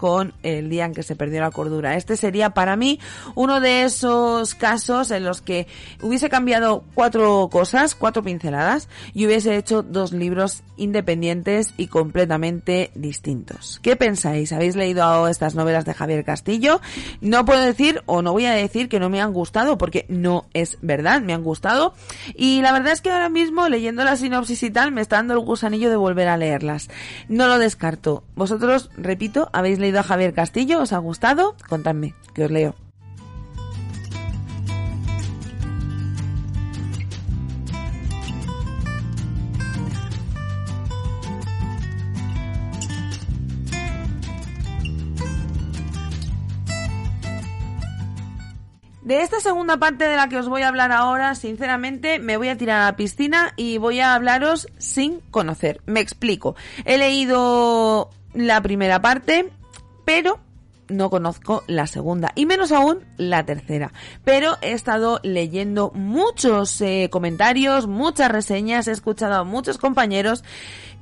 con 0.00 0.32
el 0.42 0.70
día 0.70 0.86
en 0.86 0.94
que 0.94 1.02
se 1.02 1.14
perdió 1.14 1.42
la 1.42 1.50
cordura. 1.50 1.94
Este 1.94 2.16
sería 2.16 2.54
para 2.54 2.74
mí 2.74 2.98
uno 3.34 3.60
de 3.60 3.82
esos 3.82 4.54
casos 4.54 5.10
en 5.10 5.24
los 5.24 5.42
que 5.42 5.66
hubiese 6.00 6.30
cambiado 6.30 6.84
cuatro 6.94 7.50
cosas, 7.52 7.94
cuatro 7.94 8.22
pinceladas 8.22 8.88
y 9.12 9.26
hubiese 9.26 9.58
hecho 9.58 9.82
dos 9.82 10.14
libros 10.14 10.62
independientes 10.78 11.74
y 11.76 11.88
completamente 11.88 12.90
distintos. 12.94 13.78
¿Qué 13.82 13.94
pensáis? 13.94 14.54
¿Habéis 14.54 14.74
leído 14.74 15.28
estas 15.28 15.54
novelas 15.54 15.84
de 15.84 15.92
Javier 15.92 16.24
Castillo? 16.24 16.80
No 17.20 17.44
puedo 17.44 17.60
decir 17.60 18.02
o 18.06 18.22
no 18.22 18.32
voy 18.32 18.46
a 18.46 18.52
decir 18.52 18.88
que 18.88 19.00
no 19.00 19.10
me 19.10 19.20
han 19.20 19.34
gustado 19.34 19.76
porque 19.76 20.06
no 20.08 20.46
es 20.54 20.78
verdad, 20.80 21.20
me 21.20 21.34
han 21.34 21.44
gustado 21.44 21.92
y 22.34 22.62
la 22.62 22.72
verdad 22.72 22.94
es 22.94 23.02
que 23.02 23.10
ahora 23.10 23.28
mismo 23.28 23.68
leyendo 23.68 24.02
la 24.02 24.16
sinopsis 24.16 24.62
y 24.62 24.70
tal 24.70 24.92
me 24.92 25.02
está 25.02 25.16
dando 25.16 25.34
el 25.34 25.40
gusanillo 25.40 25.90
de 25.90 25.96
volver 25.96 26.28
a 26.28 26.38
leerlas. 26.38 26.88
No 27.28 27.48
lo 27.48 27.58
descarto. 27.58 28.24
Vosotros, 28.34 28.88
repito, 28.96 29.50
habéis 29.52 29.78
leído 29.90 30.00
a 30.00 30.04
Javier 30.04 30.32
Castillo? 30.32 30.82
¿Os 30.82 30.92
ha 30.92 30.98
gustado? 30.98 31.56
Contadme, 31.68 32.14
que 32.32 32.44
os 32.44 32.50
leo. 32.50 32.76
De 49.02 49.22
esta 49.22 49.40
segunda 49.40 49.76
parte 49.76 50.04
de 50.04 50.14
la 50.14 50.28
que 50.28 50.36
os 50.36 50.48
voy 50.48 50.62
a 50.62 50.68
hablar 50.68 50.92
ahora, 50.92 51.34
sinceramente, 51.34 52.20
me 52.20 52.36
voy 52.36 52.48
a 52.48 52.56
tirar 52.56 52.82
a 52.82 52.84
la 52.84 52.96
piscina 52.96 53.52
y 53.56 53.78
voy 53.78 53.98
a 53.98 54.14
hablaros 54.14 54.68
sin 54.78 55.18
conocer. 55.32 55.80
Me 55.86 55.98
explico. 55.98 56.54
He 56.84 56.96
leído 56.96 58.10
la 58.34 58.60
primera 58.60 59.02
parte, 59.02 59.50
pero 60.04 60.40
no 60.88 61.08
conozco 61.08 61.62
la 61.66 61.86
segunda 61.86 62.32
y 62.34 62.46
menos 62.46 62.72
aún 62.72 63.04
la 63.16 63.44
tercera. 63.46 63.92
Pero 64.24 64.56
he 64.60 64.72
estado 64.72 65.20
leyendo 65.22 65.92
muchos 65.94 66.80
eh, 66.80 67.08
comentarios, 67.10 67.86
muchas 67.86 68.30
reseñas, 68.30 68.88
he 68.88 68.92
escuchado 68.92 69.34
a 69.36 69.44
muchos 69.44 69.78
compañeros 69.78 70.44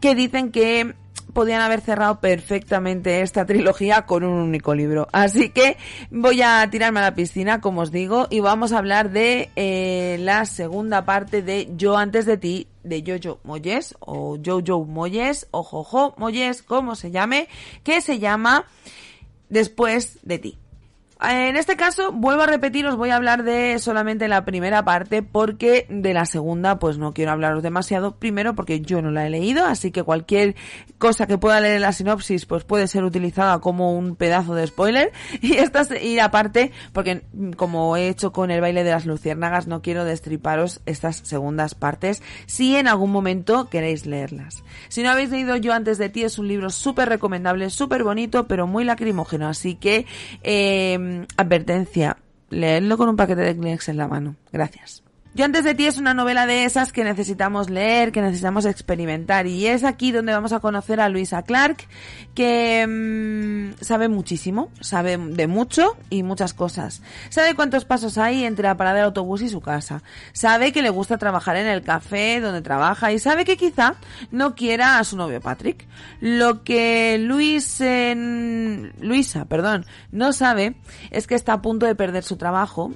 que 0.00 0.14
dicen 0.14 0.52
que 0.52 0.94
podían 1.38 1.60
haber 1.60 1.82
cerrado 1.82 2.18
perfectamente 2.18 3.22
esta 3.22 3.46
trilogía 3.46 4.06
con 4.06 4.24
un 4.24 4.40
único 4.40 4.74
libro. 4.74 5.06
Así 5.12 5.50
que 5.50 5.76
voy 6.10 6.42
a 6.42 6.68
tirarme 6.68 6.98
a 6.98 7.04
la 7.04 7.14
piscina, 7.14 7.60
como 7.60 7.82
os 7.82 7.92
digo, 7.92 8.26
y 8.28 8.40
vamos 8.40 8.72
a 8.72 8.78
hablar 8.78 9.12
de 9.12 9.48
eh, 9.54 10.16
la 10.18 10.46
segunda 10.46 11.04
parte 11.04 11.40
de 11.42 11.68
Yo 11.76 11.96
antes 11.96 12.26
de 12.26 12.38
ti, 12.38 12.66
de 12.82 13.04
Jojo 13.06 13.38
Moyes, 13.44 13.94
o 14.00 14.36
Jojo 14.44 14.84
Moyes, 14.84 15.46
o 15.52 15.62
Jojo 15.62 16.12
Moyes, 16.18 16.64
como 16.64 16.96
se 16.96 17.12
llame, 17.12 17.46
que 17.84 18.00
se 18.00 18.18
llama 18.18 18.64
después 19.48 20.18
de 20.24 20.40
ti. 20.40 20.58
En 21.20 21.56
este 21.56 21.76
caso, 21.76 22.12
vuelvo 22.12 22.42
a 22.42 22.46
repetir, 22.46 22.86
os 22.86 22.94
voy 22.94 23.10
a 23.10 23.16
hablar 23.16 23.42
de 23.42 23.80
solamente 23.80 24.28
la 24.28 24.44
primera 24.44 24.84
parte 24.84 25.24
porque 25.24 25.84
de 25.90 26.14
la 26.14 26.26
segunda 26.26 26.78
pues 26.78 26.96
no 26.96 27.12
quiero 27.12 27.32
hablaros 27.32 27.64
demasiado. 27.64 28.14
Primero 28.14 28.54
porque 28.54 28.80
yo 28.80 29.02
no 29.02 29.10
la 29.10 29.26
he 29.26 29.30
leído, 29.30 29.66
así 29.66 29.90
que 29.90 30.04
cualquier 30.04 30.54
cosa 30.98 31.26
que 31.26 31.36
pueda 31.36 31.60
leer 31.60 31.76
en 31.76 31.82
la 31.82 31.92
sinopsis 31.92 32.46
pues 32.46 32.62
puede 32.62 32.86
ser 32.86 33.02
utilizada 33.02 33.58
como 33.58 33.98
un 33.98 34.14
pedazo 34.14 34.54
de 34.54 34.68
spoiler. 34.68 35.12
Y 35.48 35.54
esta 35.54 35.82
y 35.98 36.18
aparte 36.18 36.72
porque 36.92 37.22
como 37.56 37.96
he 37.96 38.08
hecho 38.08 38.32
con 38.32 38.50
el 38.50 38.60
baile 38.60 38.84
de 38.84 38.90
las 38.90 39.06
luciérnagas 39.06 39.66
no 39.66 39.82
quiero 39.82 40.04
destriparos 40.04 40.80
estas 40.84 41.16
segundas 41.16 41.74
partes 41.74 42.22
si 42.46 42.76
en 42.76 42.86
algún 42.86 43.10
momento 43.10 43.68
queréis 43.70 44.04
leerlas. 44.04 44.62
Si 44.88 45.02
no 45.02 45.10
habéis 45.10 45.30
leído 45.30 45.56
Yo 45.56 45.72
antes 45.72 45.98
de 45.98 46.10
ti 46.10 46.22
es 46.24 46.38
un 46.38 46.48
libro 46.48 46.70
súper 46.70 47.08
recomendable, 47.08 47.70
súper 47.70 48.04
bonito 48.04 48.46
pero 48.46 48.66
muy 48.66 48.84
lacrimógeno, 48.84 49.48
así 49.48 49.74
que... 49.74 50.06
Eh, 50.42 51.07
advertencia, 51.36 52.16
leedlo 52.50 52.96
con 52.96 53.08
un 53.08 53.16
paquete 53.16 53.42
de 53.42 53.56
Kleenex 53.56 53.88
en 53.88 53.96
la 53.96 54.08
mano. 54.08 54.36
Gracias. 54.52 55.02
Yo 55.34 55.44
antes 55.44 55.62
de 55.62 55.74
ti 55.74 55.86
es 55.86 55.98
una 55.98 56.14
novela 56.14 56.46
de 56.46 56.64
esas 56.64 56.90
que 56.90 57.04
necesitamos 57.04 57.68
leer, 57.68 58.12
que 58.12 58.22
necesitamos 58.22 58.64
experimentar. 58.64 59.46
Y 59.46 59.66
es 59.66 59.84
aquí 59.84 60.10
donde 60.10 60.32
vamos 60.32 60.52
a 60.52 60.60
conocer 60.60 61.00
a 61.00 61.08
Luisa 61.08 61.42
Clark, 61.42 61.86
que 62.34 62.86
mm, 62.86 63.82
sabe 63.84 64.08
muchísimo, 64.08 64.70
sabe 64.80 65.18
de 65.18 65.46
mucho 65.46 65.96
y 66.08 66.22
muchas 66.22 66.54
cosas. 66.54 67.02
Sabe 67.28 67.54
cuántos 67.54 67.84
pasos 67.84 68.16
hay 68.16 68.44
entre 68.44 68.64
la 68.64 68.76
parada 68.76 68.96
del 68.96 69.04
autobús 69.04 69.42
y 69.42 69.50
su 69.50 69.60
casa. 69.60 70.02
Sabe 70.32 70.72
que 70.72 70.82
le 70.82 70.90
gusta 70.90 71.18
trabajar 71.18 71.56
en 71.56 71.66
el 71.66 71.82
café 71.82 72.40
donde 72.40 72.62
trabaja 72.62 73.12
y 73.12 73.18
sabe 73.18 73.44
que 73.44 73.58
quizá 73.58 73.96
no 74.30 74.54
quiera 74.54 74.98
a 74.98 75.04
su 75.04 75.16
novio 75.16 75.40
Patrick. 75.42 75.86
Lo 76.20 76.64
que 76.64 77.18
Luis, 77.20 77.82
Luisa, 79.00 79.44
perdón, 79.44 79.84
no 80.10 80.32
sabe 80.32 80.76
es 81.10 81.26
que 81.26 81.34
está 81.34 81.52
a 81.52 81.62
punto 81.62 81.84
de 81.84 81.94
perder 81.94 82.24
su 82.24 82.36
trabajo 82.36 82.92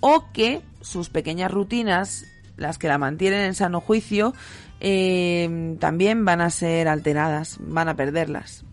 o 0.00 0.32
que 0.32 0.62
sus 0.80 1.10
pequeñas 1.10 1.50
rutinas, 1.50 2.24
las 2.56 2.78
que 2.78 2.88
la 2.88 2.98
mantienen 2.98 3.42
en 3.42 3.54
sano 3.54 3.80
juicio, 3.80 4.34
eh, 4.80 5.76
también 5.78 6.24
van 6.24 6.40
a 6.40 6.50
ser 6.50 6.88
alteradas, 6.88 7.58
van 7.60 7.88
a 7.88 7.96
perderlas. 7.96 8.64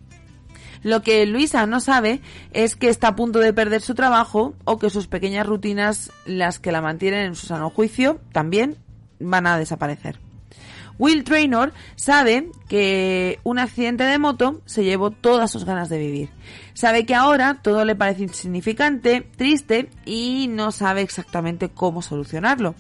Lo 0.84 1.01
que 1.01 1.25
Luisa 1.25 1.65
no 1.65 1.79
sabe 1.79 2.22
es 2.53 2.75
que 2.75 2.89
está 2.89 3.10
a 3.10 3.15
punto 3.15 3.39
de 3.39 3.53
perder 3.53 3.81
su 3.81 3.96
trabajo 3.96 4.53
o 4.63 4.77
que 4.77 4.89
sus 4.89 5.07
pequeñas 5.07 5.46
rutinas, 5.46 6.12
las 6.25 6.60
que 6.60 6.72
la 6.72 6.81
mantienen 6.81 7.25
en 7.25 7.36
su 7.36 7.48
sano 7.48 7.69
juicio, 7.69 8.19
también 8.31 8.77
van 9.19 9.48
a 9.48 9.57
desaparecer. 9.57 10.26
Will 11.00 11.24
Traynor 11.24 11.74
sabe 11.96 12.50
que 12.68 13.39
un 13.44 13.60
accidente 13.60 14.04
de 14.04 14.18
moto 14.18 14.62
se 14.66 14.84
llevó 14.84 15.12
todas 15.12 15.51
sus 15.51 15.66
ganas 15.66 15.89
de 15.89 16.00
vivir. 16.00 16.30
Sabe 16.74 17.06
que 17.06 17.16
ahora 17.16 17.60
todo 17.62 17.86
le 17.86 17.96
parece 17.96 18.24
insignificante, 18.24 19.22
triste 19.22 19.89
y 20.06 20.48
no 20.50 20.72
sabe 20.72 21.01
exactamente 21.01 21.70
cómo 21.70 22.01
solucionarlo. 22.01 22.75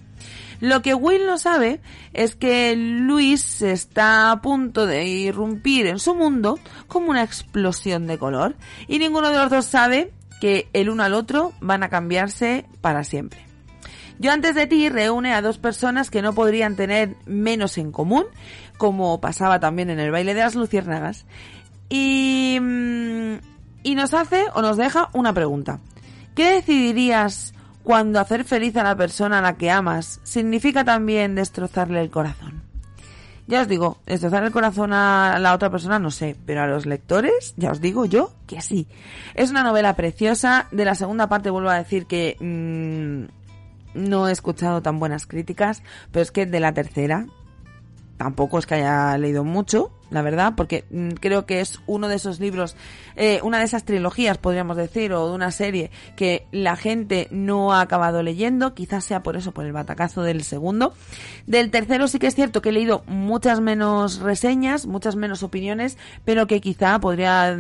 Lo 0.59 0.81
que 0.81 0.95
Will 0.95 1.27
no 1.27 1.37
sabe 1.37 1.81
es 2.13 2.35
que 2.35 2.75
Luis 2.75 3.61
está 3.61 4.31
a 4.31 4.41
punto 4.41 4.87
de 4.87 5.05
irrumpir 5.05 5.85
en 5.85 5.99
su 5.99 6.15
mundo 6.15 6.59
como 6.87 7.11
una 7.11 7.23
explosión 7.23 8.07
de 8.07 8.17
color 8.17 8.55
y 8.87 8.97
ninguno 8.97 9.29
de 9.29 9.37
los 9.37 9.51
dos 9.51 9.65
sabe 9.65 10.11
que 10.41 10.67
el 10.73 10.89
uno 10.89 11.03
al 11.03 11.13
otro 11.13 11.53
van 11.61 11.83
a 11.83 11.89
cambiarse 11.89 12.65
para 12.81 13.03
siempre. 13.03 13.46
Yo 14.19 14.31
antes 14.31 14.55
de 14.55 14.67
ti 14.67 14.89
reúne 14.89 15.33
a 15.33 15.41
dos 15.41 15.57
personas 15.57 16.09
que 16.09 16.21
no 16.21 16.33
podrían 16.33 16.75
tener 16.75 17.15
menos 17.25 17.77
en 17.77 17.91
común, 17.91 18.25
como 18.77 19.21
pasaba 19.21 19.59
también 19.59 19.89
en 19.89 19.99
el 19.99 20.11
baile 20.11 20.33
de 20.33 20.41
las 20.41 20.55
luciérnagas, 20.55 21.25
y, 21.89 22.57
mm, 22.59 23.35
y 23.83 23.95
nos 23.95 24.13
hace 24.13 24.45
o 24.53 24.61
nos 24.61 24.77
deja 24.77 25.09
una 25.13 25.33
pregunta. 25.33 25.79
¿Qué 26.35 26.51
decidirías 26.51 27.53
cuando 27.83 28.19
hacer 28.19 28.43
feliz 28.43 28.75
a 28.75 28.83
la 28.83 28.95
persona 28.95 29.39
a 29.39 29.41
la 29.41 29.55
que 29.55 29.71
amas 29.71 30.19
significa 30.23 30.83
también 30.83 31.35
destrozarle 31.35 32.01
el 32.01 32.09
corazón? 32.09 32.67
Ya 33.47 33.61
os 33.61 33.69
digo, 33.69 33.97
destrozar 34.05 34.43
el 34.43 34.51
corazón 34.51 34.91
a 34.91 35.39
la 35.39 35.53
otra 35.53 35.69
persona 35.69 35.99
no 35.99 36.11
sé, 36.11 36.35
pero 36.45 36.63
a 36.63 36.67
los 36.67 36.85
lectores, 36.85 37.53
ya 37.55 37.71
os 37.71 37.79
digo 37.79 38.05
yo 38.05 38.33
que 38.45 38.59
sí. 38.59 38.87
Es 39.35 39.51
una 39.51 39.63
novela 39.63 39.95
preciosa. 39.95 40.67
De 40.71 40.83
la 40.83 40.95
segunda 40.95 41.29
parte 41.29 41.49
vuelvo 41.49 41.69
a 41.69 41.77
decir 41.77 42.07
que 42.07 42.35
mm, 42.41 43.36
no 43.97 44.27
he 44.27 44.31
escuchado 44.31 44.81
tan 44.81 44.99
buenas 44.99 45.25
críticas, 45.25 45.83
pero 46.11 46.23
es 46.23 46.31
que 46.31 46.45
de 46.45 46.59
la 46.59 46.73
tercera 46.73 47.25
tampoco 48.17 48.57
es 48.59 48.65
que 48.65 48.75
haya 48.75 49.17
leído 49.17 49.43
mucho, 49.43 49.91
la 50.09 50.21
verdad, 50.21 50.53
porque 50.57 50.85
mm, 50.89 51.11
creo 51.19 51.45
que 51.45 51.61
es 51.61 51.79
uno 51.85 52.07
de 52.07 52.15
esos 52.15 52.39
libros, 52.39 52.75
eh, 53.15 53.39
una 53.43 53.59
de 53.59 53.65
esas 53.65 53.83
trilogías, 53.83 54.37
podríamos 54.37 54.75
decir, 54.75 55.13
o 55.13 55.29
de 55.29 55.35
una 55.35 55.51
serie 55.51 55.91
que 56.15 56.47
la 56.51 56.75
gente 56.75 57.27
no 57.29 57.73
ha 57.73 57.81
acabado 57.81 58.23
leyendo, 58.23 58.73
quizás 58.73 59.05
sea 59.05 59.21
por 59.21 59.37
eso, 59.37 59.53
por 59.53 59.65
el 59.65 59.71
batacazo 59.71 60.23
del 60.23 60.43
segundo. 60.43 60.93
Del 61.45 61.69
tercero 61.69 62.07
sí 62.07 62.19
que 62.19 62.27
es 62.27 62.35
cierto 62.35 62.61
que 62.61 62.69
he 62.69 62.73
leído 62.73 63.03
muchas 63.05 63.61
menos 63.61 64.19
reseñas, 64.19 64.87
muchas 64.87 65.15
menos 65.15 65.43
opiniones, 65.43 65.97
pero 66.25 66.47
que 66.47 66.59
quizá 66.59 66.99
podría 66.99 67.55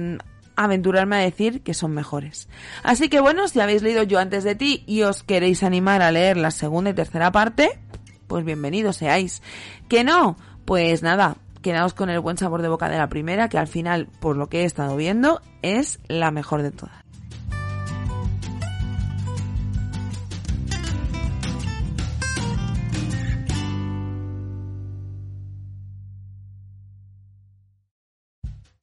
aventurarme 0.57 1.15
a 1.15 1.19
decir 1.19 1.61
que 1.61 1.73
son 1.73 1.91
mejores. 1.91 2.49
Así 2.83 3.07
que 3.07 3.21
bueno, 3.21 3.47
si 3.47 3.61
habéis 3.61 3.83
leído 3.83 4.03
yo 4.03 4.19
antes 4.19 4.43
de 4.43 4.55
ti 4.55 4.83
y 4.85 5.03
os 5.03 5.23
queréis 5.23 5.63
animar 5.63 6.01
a 6.01 6.11
leer 6.11 6.35
la 6.35 6.51
segunda 6.51 6.89
y 6.89 6.93
tercera 6.93 7.31
parte, 7.31 7.79
pues 8.27 8.43
bienvenidos 8.43 8.97
seáis. 8.97 9.41
Que 9.87 10.03
no, 10.03 10.35
Pues 10.65 11.01
nada, 11.01 11.37
quedaos 11.61 11.93
con 11.93 12.09
el 12.09 12.19
buen 12.19 12.37
sabor 12.37 12.61
de 12.61 12.67
boca 12.67 12.89
de 12.89 12.97
la 12.97 13.07
primera, 13.07 13.47
que 13.47 13.57
al 13.57 13.67
final, 13.67 14.09
por 14.19 14.35
lo 14.35 14.49
que 14.49 14.63
he 14.63 14.65
estado 14.65 14.97
viendo, 14.97 15.41
es 15.61 15.99
la 16.09 16.29
mejor 16.29 16.61
de 16.61 16.71
todas. 16.71 17.06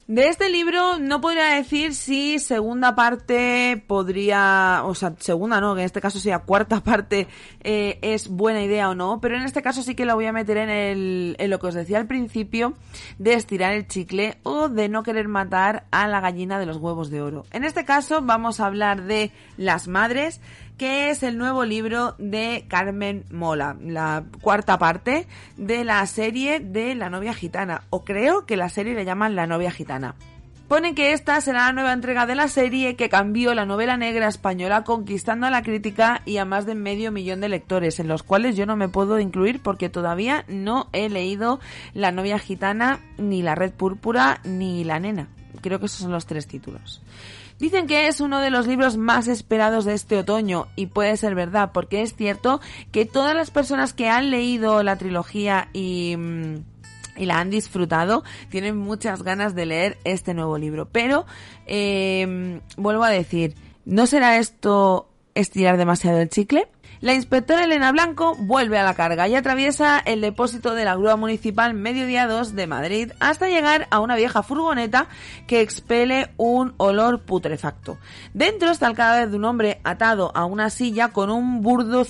De 0.06 0.28
este 0.28 0.50
libro 0.50 0.99
no 0.99 1.23
podría 1.23 1.46
decir 1.54 1.94
si 1.94 2.38
segunda 2.38 2.94
parte 2.94 3.82
podría, 3.87 4.82
o 4.84 4.94
sea, 4.94 5.14
segunda 5.18 5.62
no, 5.62 5.75
que 5.75 5.80
en 5.80 5.87
este 5.87 6.02
caso 6.02 6.18
sea 6.18 6.40
cuarta 6.40 6.82
parte 6.84 7.26
eh, 7.62 7.99
es 8.02 8.28
buena 8.28 8.62
idea 8.62 8.90
o 8.90 8.94
no, 8.94 9.18
pero 9.23 9.37
en 9.37 9.44
este 9.44 9.62
caso 9.62 9.82
sí 9.82 9.94
que 9.94 10.04
la 10.04 10.12
voy 10.12 10.26
a 10.26 10.32
meter 10.32 10.58
en, 10.58 10.68
el, 10.68 11.37
en 11.38 11.49
lo 11.49 11.58
que 11.58 11.68
os 11.68 11.75
decía 11.75 11.96
al 11.96 12.06
principio 12.06 12.75
de 13.18 13.32
estirar 13.32 13.73
el 13.73 13.88
chicle 13.88 14.37
o 14.42 14.68
de 14.68 14.90
no 14.90 15.04
querer 15.04 15.26
matar 15.26 15.87
a 15.90 16.06
la 16.06 16.20
gallina 16.20 16.58
de 16.58 16.66
los 16.66 16.76
huevos 16.76 17.08
de 17.08 17.23
oro. 17.23 17.46
En 17.50 17.64
este 17.64 17.87
caso 17.87 18.20
vamos 18.20 18.61
a 18.61 18.66
hablar 18.66 19.04
de 19.04 19.30
las 19.56 19.88
madres, 19.88 20.42
que 20.76 21.11
es 21.11 21.23
el 21.23 21.38
nuevo 21.38 21.64
libro 21.64 22.14
de 22.19 22.64
Carmen 22.69 23.25
Mola, 23.31 23.76
la 23.81 24.25
cuarta 24.40 24.78
parte 24.78 25.26
de 25.57 25.85
la 25.85 26.04
serie 26.07 26.61
de 26.61 26.95
La 26.95 27.11
novia 27.11 27.35
gitana, 27.35 27.83
o 27.90 28.04
creo 28.04 28.47
que 28.47 28.57
la 28.57 28.69
serie 28.69 28.95
le 28.95 29.04
llaman 29.04 29.37
La 29.37 29.47
novia 29.47 29.71
gitana. 29.71 30.14
Pone 30.69 30.95
que 30.95 31.12
esta 31.12 31.40
será 31.43 31.66
la 31.66 31.73
nueva 31.73 31.93
entrega 31.93 32.25
de 32.25 32.35
la 32.35 32.49
serie 32.49 32.97
que 32.97 33.11
cambió 33.11 33.54
la 33.54 33.66
novela 33.66 33.99
negra 33.99 34.28
española 34.28 34.83
conquistando 34.83 35.47
a 35.47 35.50
la 35.50 35.62
crítica 35.62 36.23
y 36.25 36.38
a 36.38 36.47
más 36.47 36.64
de 36.64 36.75
medio 36.75 37.12
millón 37.12 37.43
de 37.43 37.50
lectores, 37.50 38.00
en 38.00 38.09
los 38.09 38.23
cuales 38.23 38.57
yo 38.57 38.64
no 38.64 38.75
me 38.75 38.88
puedo 38.88 39.21
incluir 39.21 39.61
porque 39.61 39.90
todavía 39.90 40.45
no 40.49 40.88
he 40.93 41.11
leído 41.11 41.61
La 41.93 42.12
novia 42.12 42.38
gitana, 42.38 43.00
ni 43.19 43.43
La 43.43 43.54
red 43.54 43.73
púrpura, 43.73 44.40
ni 44.43 44.85
La 44.85 44.99
nena. 44.99 45.28
Creo 45.61 45.81
que 45.81 45.87
esos 45.87 46.00
son 46.00 46.12
los 46.12 46.26
tres 46.26 46.47
títulos. 46.47 47.02
Dicen 47.58 47.87
que 47.87 48.08
es 48.08 48.20
uno 48.20 48.40
de 48.40 48.50
los 48.50 48.66
libros 48.66 48.96
más 48.96 49.28
esperados 49.28 49.84
de 49.84 49.94
este 49.94 50.18
otoño 50.18 50.66
y 50.76 50.87
puede 50.87 51.16
ser 51.16 51.34
verdad 51.34 51.70
porque 51.73 52.02
es 52.02 52.14
cierto 52.14 52.61
que 52.92 53.06
todas 53.06 53.34
las 53.34 53.50
personas 53.50 53.92
que 53.92 54.08
han 54.08 54.30
leído 54.30 54.82
la 54.82 54.96
trilogía 54.96 55.68
y 55.73 56.16
mm, 56.16 56.56
y 57.16 57.26
la 57.26 57.38
han 57.38 57.50
disfrutado, 57.50 58.25
tienen 58.50 58.76
muchas 58.76 59.23
ganas 59.23 59.54
de 59.54 59.66
leer 59.66 59.99
este 60.04 60.34
nuevo 60.34 60.58
libro. 60.58 60.88
Pero, 60.90 61.26
eh, 61.66 62.61
vuelvo 62.76 63.04
a 63.04 63.11
decir, 63.11 63.54
¿no 63.84 64.06
será 64.06 64.38
esto 64.38 65.08
estirar 65.34 65.76
demasiado 65.76 66.18
el 66.18 66.28
chicle? 66.28 66.68
La 67.04 67.12
inspectora 67.12 67.64
Elena 67.64 67.92
Blanco 67.92 68.34
vuelve 68.34 68.78
a 68.78 68.82
la 68.82 68.94
carga 68.94 69.28
y 69.28 69.34
atraviesa 69.34 69.99
el 69.99 70.23
depósito 70.23 70.73
de 70.73 70.87
la 70.87 70.96
grúa 70.96 71.16
municipal 71.16 71.75
Mediodía 71.75 72.26
2 72.26 72.54
de 72.54 72.66
Madrid 72.66 73.12
hasta 73.20 73.46
llegar 73.46 73.87
a 73.90 74.00
una 74.00 74.16
vieja 74.16 74.42
furgoneta 74.42 75.08
que 75.46 75.61
expele 75.61 76.30
un 76.38 76.73
olor 76.78 77.20
putrefacto. 77.20 77.99
Dentro 78.32 78.70
está 78.70 78.87
el 78.87 78.94
cadáver 78.94 79.28
de 79.28 79.37
un 79.37 79.44
hombre 79.44 79.82
atado 79.84 80.32
a 80.34 80.46
una 80.46 80.70
silla 80.70 81.12
con 81.12 81.28
un 81.28 81.61
burdo 81.61 82.06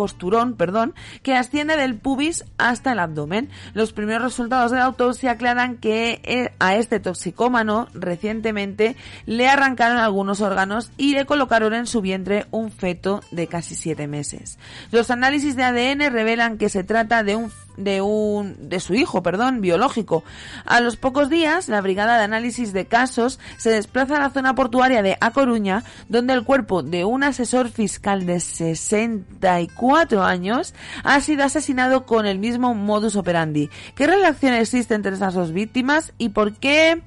costurón, 0.00 0.54
perdón, 0.54 0.94
que 1.22 1.34
asciende 1.34 1.76
del 1.76 1.94
pubis 1.94 2.46
hasta 2.56 2.92
el 2.92 3.00
abdomen. 3.00 3.50
Los 3.74 3.92
primeros 3.92 4.22
resultados 4.22 4.70
de 4.70 4.78
la 4.78 4.84
autopsia 4.84 5.32
aclaran 5.32 5.76
que 5.76 6.22
eh, 6.24 6.54
a 6.58 6.74
este 6.76 7.00
toxicómano 7.00 7.86
recientemente 7.92 8.96
le 9.26 9.46
arrancaron 9.46 9.98
algunos 9.98 10.40
órganos 10.40 10.90
y 10.96 11.12
le 11.12 11.26
colocaron 11.26 11.74
en 11.74 11.86
su 11.86 12.00
vientre 12.00 12.46
un 12.50 12.72
feto 12.72 13.20
de 13.30 13.46
casi 13.46 13.74
siete 13.74 14.06
meses. 14.06 14.58
Los 14.90 15.10
análisis 15.10 15.54
de 15.54 15.64
ADN 15.64 16.10
revelan 16.10 16.56
que 16.56 16.70
se 16.70 16.82
trata 16.82 17.22
de 17.22 17.36
un 17.36 17.52
de 17.84 18.00
un 18.00 18.68
de 18.68 18.80
su 18.80 18.94
hijo, 18.94 19.22
perdón, 19.22 19.60
biológico. 19.60 20.24
A 20.64 20.80
los 20.80 20.96
pocos 20.96 21.30
días, 21.30 21.68
la 21.68 21.80
brigada 21.80 22.18
de 22.18 22.24
análisis 22.24 22.72
de 22.72 22.86
casos 22.86 23.38
se 23.56 23.70
desplaza 23.70 24.16
a 24.16 24.20
la 24.20 24.30
zona 24.30 24.54
portuaria 24.54 25.02
de 25.02 25.16
A 25.20 25.32
Coruña, 25.32 25.84
donde 26.08 26.34
el 26.34 26.44
cuerpo 26.44 26.82
de 26.82 27.04
un 27.04 27.22
asesor 27.22 27.68
fiscal 27.68 28.26
de 28.26 28.40
64 28.40 30.22
años 30.22 30.74
ha 31.04 31.20
sido 31.20 31.44
asesinado 31.44 32.06
con 32.06 32.26
el 32.26 32.38
mismo 32.38 32.74
modus 32.74 33.16
operandi. 33.16 33.70
¿Qué 33.94 34.06
relación 34.06 34.54
existe 34.54 34.94
entre 34.94 35.14
esas 35.14 35.34
dos 35.34 35.52
víctimas 35.52 36.12
y 36.18 36.30
por 36.30 36.54
qué 36.54 37.02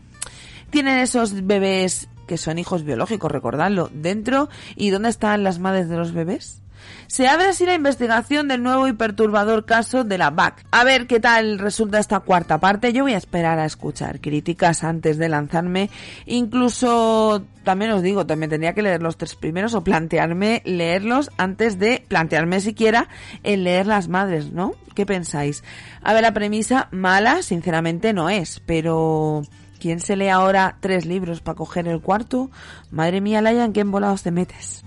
tienen 0.69 0.97
esos 0.99 1.45
bebés 1.45 2.09
que 2.27 2.37
son 2.37 2.57
hijos 2.57 2.83
biológicos, 2.83 3.31
recordadlo, 3.31 3.89
dentro 3.93 4.49
y 4.75 4.89
dónde 4.89 5.09
están 5.09 5.43
las 5.43 5.59
madres 5.59 5.89
de 5.89 5.97
los 5.97 6.13
bebés? 6.13 6.62
Se 7.07 7.27
abre 7.27 7.47
así 7.47 7.65
la 7.65 7.75
investigación 7.75 8.47
del 8.47 8.63
nuevo 8.63 8.87
y 8.87 8.93
perturbador 8.93 9.65
caso 9.65 10.03
de 10.03 10.17
la 10.17 10.31
BAC. 10.31 10.65
A 10.71 10.83
ver 10.83 11.07
qué 11.07 11.19
tal 11.19 11.59
resulta 11.59 11.99
esta 11.99 12.21
cuarta 12.21 12.59
parte. 12.59 12.93
Yo 12.93 13.03
voy 13.03 13.13
a 13.13 13.17
esperar 13.17 13.59
a 13.59 13.65
escuchar 13.65 14.19
críticas 14.19 14.83
antes 14.83 15.17
de 15.17 15.29
lanzarme. 15.29 15.89
Incluso, 16.25 17.43
también 17.63 17.91
os 17.91 18.01
digo, 18.01 18.25
también 18.25 18.49
tendría 18.49 18.73
que 18.73 18.81
leer 18.81 19.01
los 19.01 19.17
tres 19.17 19.35
primeros 19.35 19.73
o 19.73 19.83
plantearme 19.83 20.61
leerlos 20.65 21.29
antes 21.37 21.77
de 21.77 22.03
plantearme 22.07 22.61
siquiera 22.61 23.09
el 23.43 23.63
leer 23.63 23.85
las 23.85 24.07
madres, 24.07 24.51
¿no? 24.51 24.73
¿Qué 24.95 25.05
pensáis? 25.05 25.63
A 26.01 26.13
ver, 26.13 26.23
la 26.23 26.33
premisa 26.33 26.87
mala, 26.91 27.41
sinceramente 27.41 28.13
no 28.13 28.29
es, 28.29 28.61
pero... 28.65 29.43
¿Quién 29.79 29.99
se 29.99 30.15
lee 30.15 30.29
ahora 30.29 30.77
tres 30.79 31.05
libros 31.05 31.41
para 31.41 31.57
coger 31.57 31.89
el 31.89 31.99
cuarto? 31.99 32.49
Madre 32.89 33.19
mía, 33.19 33.41
Laia, 33.41 33.65
¿en 33.65 33.73
qué 33.73 33.81
embolados 33.81 34.23
te 34.23 34.31
metes? 34.31 34.81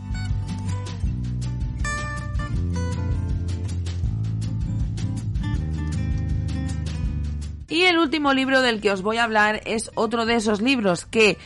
Y 7.68 7.82
el 7.82 7.98
último 7.98 8.32
libro 8.32 8.62
del 8.62 8.80
que 8.80 8.92
os 8.92 9.02
voy 9.02 9.16
a 9.16 9.24
hablar 9.24 9.60
es 9.64 9.90
otro 9.94 10.24
de 10.24 10.36
esos 10.36 10.60
libros 10.60 11.04
que 11.06 11.36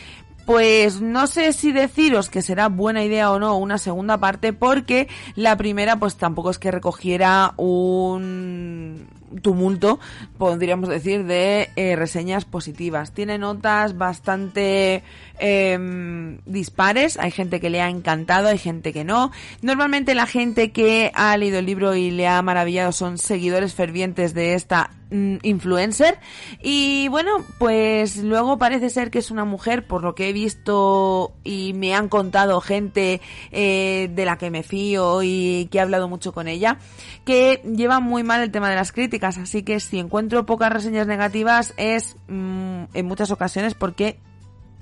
pues 0.46 1.00
no 1.00 1.26
sé 1.26 1.52
si 1.52 1.70
deciros 1.70 2.28
que 2.28 2.42
será 2.42 2.68
buena 2.68 3.04
idea 3.04 3.30
o 3.30 3.38
no 3.38 3.56
una 3.56 3.78
segunda 3.78 4.18
parte 4.18 4.52
porque 4.52 5.08
la 5.36 5.56
primera 5.56 5.96
pues 5.96 6.16
tampoco 6.16 6.50
es 6.50 6.58
que 6.58 6.70
recogiera 6.70 7.54
un 7.56 9.06
tumulto, 9.42 10.00
podríamos 10.38 10.88
decir, 10.88 11.24
de 11.24 11.70
eh, 11.76 11.94
reseñas 11.96 12.44
positivas. 12.44 13.12
Tiene 13.12 13.38
notas 13.38 13.96
bastante 13.96 15.04
eh, 15.40 16.38
dispares, 16.44 17.18
hay 17.18 17.30
gente 17.30 17.60
que 17.60 17.70
le 17.70 17.80
ha 17.80 17.88
encantado, 17.88 18.48
hay 18.48 18.58
gente 18.58 18.92
que 18.92 19.04
no. 19.04 19.32
Normalmente 19.62 20.14
la 20.14 20.26
gente 20.26 20.70
que 20.70 21.10
ha 21.14 21.36
leído 21.36 21.58
el 21.58 21.66
libro 21.66 21.94
y 21.94 22.10
le 22.10 22.28
ha 22.28 22.40
maravillado 22.42 22.92
son 22.92 23.18
seguidores 23.18 23.74
fervientes 23.74 24.34
de 24.34 24.54
esta 24.54 24.90
mm, 25.10 25.36
influencer. 25.42 26.18
Y 26.62 27.08
bueno 27.08 27.44
pues 27.58 28.18
luego 28.18 28.58
parece 28.58 28.90
ser 28.90 29.10
que 29.10 29.18
es 29.18 29.30
una 29.30 29.44
mujer 29.44 29.86
por 29.86 30.02
lo 30.02 30.14
que 30.14 30.28
he 30.28 30.32
visto 30.32 31.32
y 31.42 31.72
me 31.74 31.94
han 31.94 32.08
contado 32.08 32.60
gente 32.60 33.20
eh, 33.50 34.10
de 34.12 34.24
la 34.24 34.38
que 34.38 34.50
me 34.50 34.62
fío 34.62 35.22
y 35.22 35.68
que 35.70 35.78
he 35.78 35.80
hablado 35.80 36.08
mucho 36.08 36.32
con 36.32 36.48
ella 36.48 36.78
que 37.24 37.62
lleva 37.64 38.00
muy 38.00 38.22
mal 38.22 38.42
el 38.42 38.50
tema 38.50 38.68
de 38.68 38.76
las 38.76 38.92
críticas. 38.92 39.38
Así 39.38 39.62
que 39.62 39.80
si 39.80 39.98
encuentro 39.98 40.46
pocas 40.46 40.72
reseñas 40.72 41.06
negativas 41.06 41.74
es 41.76 42.16
mm, 42.28 42.84
en 42.92 43.06
muchas 43.06 43.30
ocasiones 43.30 43.74
porque 43.74 44.18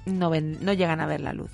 no, 0.08 0.30
ven, 0.30 0.58
no 0.60 0.72
llegan 0.72 1.00
a 1.00 1.06
ver 1.06 1.20
la 1.20 1.32
luz. 1.32 1.50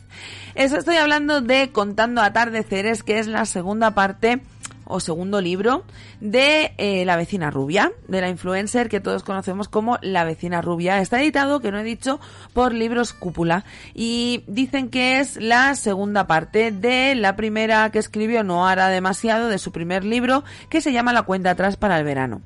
Eso 0.55 0.77
estoy 0.77 0.97
hablando 0.97 1.41
de 1.41 1.71
Contando 1.73 2.23
Atardeceres, 2.23 3.03
que 3.03 3.19
es 3.19 3.27
la 3.27 3.45
segunda 3.47 3.93
parte 3.93 4.41
o 4.87 5.01
segundo 5.01 5.41
libro 5.41 5.85
de 6.21 6.75
eh, 6.79 7.05
La 7.05 7.17
vecina 7.17 7.51
rubia, 7.51 7.93
de 8.09 8.21
la 8.21 8.29
influencer 8.29 8.89
que 8.89 9.01
todos 9.01 9.23
conocemos 9.23 9.69
como 9.69 9.99
La 10.03 10.25
vecina 10.25 10.61
rubia. 10.61 11.01
Está 11.01 11.21
editado, 11.21 11.61
que 11.61 11.71
no 11.71 11.79
he 11.79 11.85
dicho, 11.85 12.21
por 12.53 12.73
Libros 12.73 13.13
Cúpula 13.13 13.65
y 13.95 14.45
dicen 14.47 14.89
que 14.91 15.21
es 15.21 15.41
la 15.41 15.75
segunda 15.75 16.27
parte 16.27 16.71
de 16.71 17.15
la 17.15 17.37
primera 17.37 17.91
que 17.91 17.99
escribió 17.99 18.45
no 18.45 18.67
hará 18.67 18.89
demasiado 18.89 19.49
de 19.49 19.59
su 19.59 19.73
primer 19.73 20.05
libro 20.05 20.45
que 20.69 20.81
se 20.81 20.93
llama 20.93 21.13
La 21.13 21.23
cuenta 21.23 21.51
atrás 21.51 21.77
para 21.77 21.99
el 21.99 22.05
verano. 22.05 22.43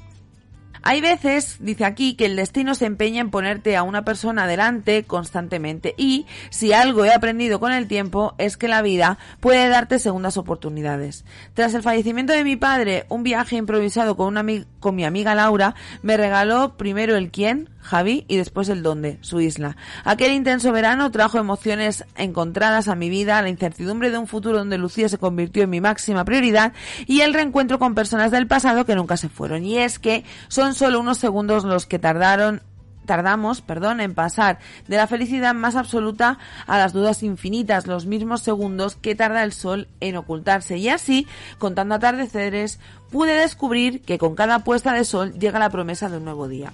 Hay 0.91 1.03
veces, 1.03 1.59
dice 1.61 1.85
aquí, 1.85 2.15
que 2.15 2.25
el 2.25 2.37
destino 2.37 2.75
se 2.75 2.87
empeña 2.87 3.21
en 3.21 3.29
ponerte 3.29 3.77
a 3.77 3.83
una 3.83 4.07
persona 4.07 4.47
delante 4.47 5.05
constantemente 5.05 5.95
y, 5.99 6.25
si 6.49 6.73
algo 6.73 7.05
he 7.05 7.13
aprendido 7.13 7.61
con 7.61 7.73
el 7.73 7.87
tiempo, 7.87 8.35
es 8.39 8.57
que 8.57 8.69
la 8.69 8.81
vida 8.81 9.19
puede 9.39 9.69
darte 9.69 9.99
segundas 9.99 10.39
oportunidades. 10.39 11.27
Tras 11.53 11.75
el 11.75 11.83
fallecimiento 11.83 12.33
de 12.33 12.43
mi 12.43 12.57
padre, 12.57 13.05
un 13.11 13.23
viaje 13.23 13.57
improvisado 13.57 14.17
con, 14.17 14.29
una 14.29 14.47
con 14.81 14.97
mi 14.97 15.05
amiga 15.05 15.35
Laura 15.35 15.75
me 16.01 16.17
regaló 16.17 16.79
primero 16.79 17.17
el 17.17 17.31
quién, 17.31 17.69
Javi, 17.81 18.25
y 18.29 18.37
después 18.37 18.69
el 18.69 18.83
dónde, 18.83 19.19
su 19.21 19.41
isla. 19.41 19.77
Aquel 20.05 20.33
intenso 20.33 20.73
verano 20.73 21.11
trajo 21.11 21.39
emociones 21.39 22.05
encontradas 22.17 22.89
a 22.89 22.95
mi 22.95 23.09
vida, 23.09 23.41
la 23.43 23.49
incertidumbre 23.49 24.11
de 24.11 24.19
un 24.19 24.27
futuro 24.27 24.59
donde 24.59 24.79
Lucía 24.79 25.09
se 25.09 25.19
convirtió 25.19 25.63
en 25.63 25.71
mi 25.71 25.81
máxima 25.81 26.25
prioridad 26.25 26.73
y 27.07 27.21
el 27.21 27.35
reencuentro 27.35 27.79
con 27.79 27.95
personas 27.95 28.31
del 28.31 28.47
pasado 28.47 28.85
que 28.85 28.95
nunca 28.95 29.17
se 29.17 29.29
fueron. 29.29 29.65
Y 29.65 29.79
es 29.79 29.99
que 29.99 30.25
son 30.49 30.75
solo 30.79 31.01
unos 31.01 31.19
segundos 31.19 31.65
los 31.65 31.87
que 31.87 31.99
tardaron 31.99 32.63
tardamos, 33.05 33.63
perdón, 33.63 34.01
en 34.01 34.15
pasar 34.15 34.59
de 34.87 34.97
la 34.97 35.07
felicidad 35.07 35.55
más 35.55 35.75
absoluta 35.75 36.39
a 36.67 36.79
las 36.79 36.93
dudas 36.93 37.23
infinitas, 37.23 37.87
los 37.87 38.07
mismos 38.07 38.43
segundos 38.43 38.95
que 38.97 39.17
tarda 39.17 39.43
el 39.43 39.53
sol 39.53 39.89
en 40.01 40.17
ocultarse. 40.17 40.77
Y 40.77 40.91
así, 40.91 41.27
contando 41.59 41.97
atardeceres, 41.97 42.79
pude 43.11 43.33
descubrir 43.33 44.03
que 44.03 44.19
con 44.19 44.37
cada 44.37 44.61
puesta 44.61 44.93
de 44.93 45.05
sol 45.05 45.33
llega 45.33 45.59
la 45.59 45.71
promesa 45.71 46.09
de 46.11 46.19
un 46.19 46.27
nuevo 46.27 46.49
día. 46.49 46.71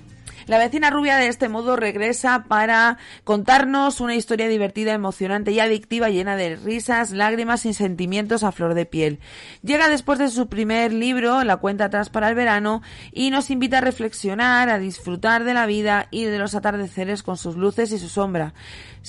La 0.47 0.59
vecina 0.59 0.91
rubia 0.91 1.17
de 1.17 1.29
este 1.29 1.49
modo 1.49 1.77
regresa 1.77 2.45
para 2.49 2.99
contarnos 3.25 4.01
una 4.01 4.15
historia 4.15 4.49
divertida, 4.49 4.93
emocionante 4.93 5.53
y 5.53 5.61
adictiva 5.61 6.11
llena 6.11 6.37
de 6.37 6.57
risas, 6.57 7.13
lágrimas 7.13 7.65
y 7.67 7.75
sentimientos 7.75 8.43
a 8.43 8.53
flor 8.53 8.75
de 8.75 8.87
piel. 8.87 9.21
Llega 9.63 9.89
después 9.89 10.19
de 10.19 10.29
su 10.29 10.49
primer 10.49 10.93
libro, 10.93 11.45
La 11.45 11.57
cuenta 11.57 11.87
atrás 11.87 12.11
para 12.11 12.29
el 12.29 12.35
verano, 12.35 12.83
y 13.13 13.31
nos 13.31 13.51
invita 13.51 13.79
a 13.79 13.83
reflexionar, 13.83 14.69
a 14.69 14.79
disfrutar 14.79 15.45
de 15.45 15.55
la 15.55 15.67
vida 15.67 16.09
y 16.11 16.25
de 16.25 16.39
los 16.39 16.55
atardeceres 16.55 17.23
con 17.23 17.37
sus 17.37 17.57
luces 17.57 17.93
y 17.93 17.99
su 17.99 18.09
sombra. 18.09 18.55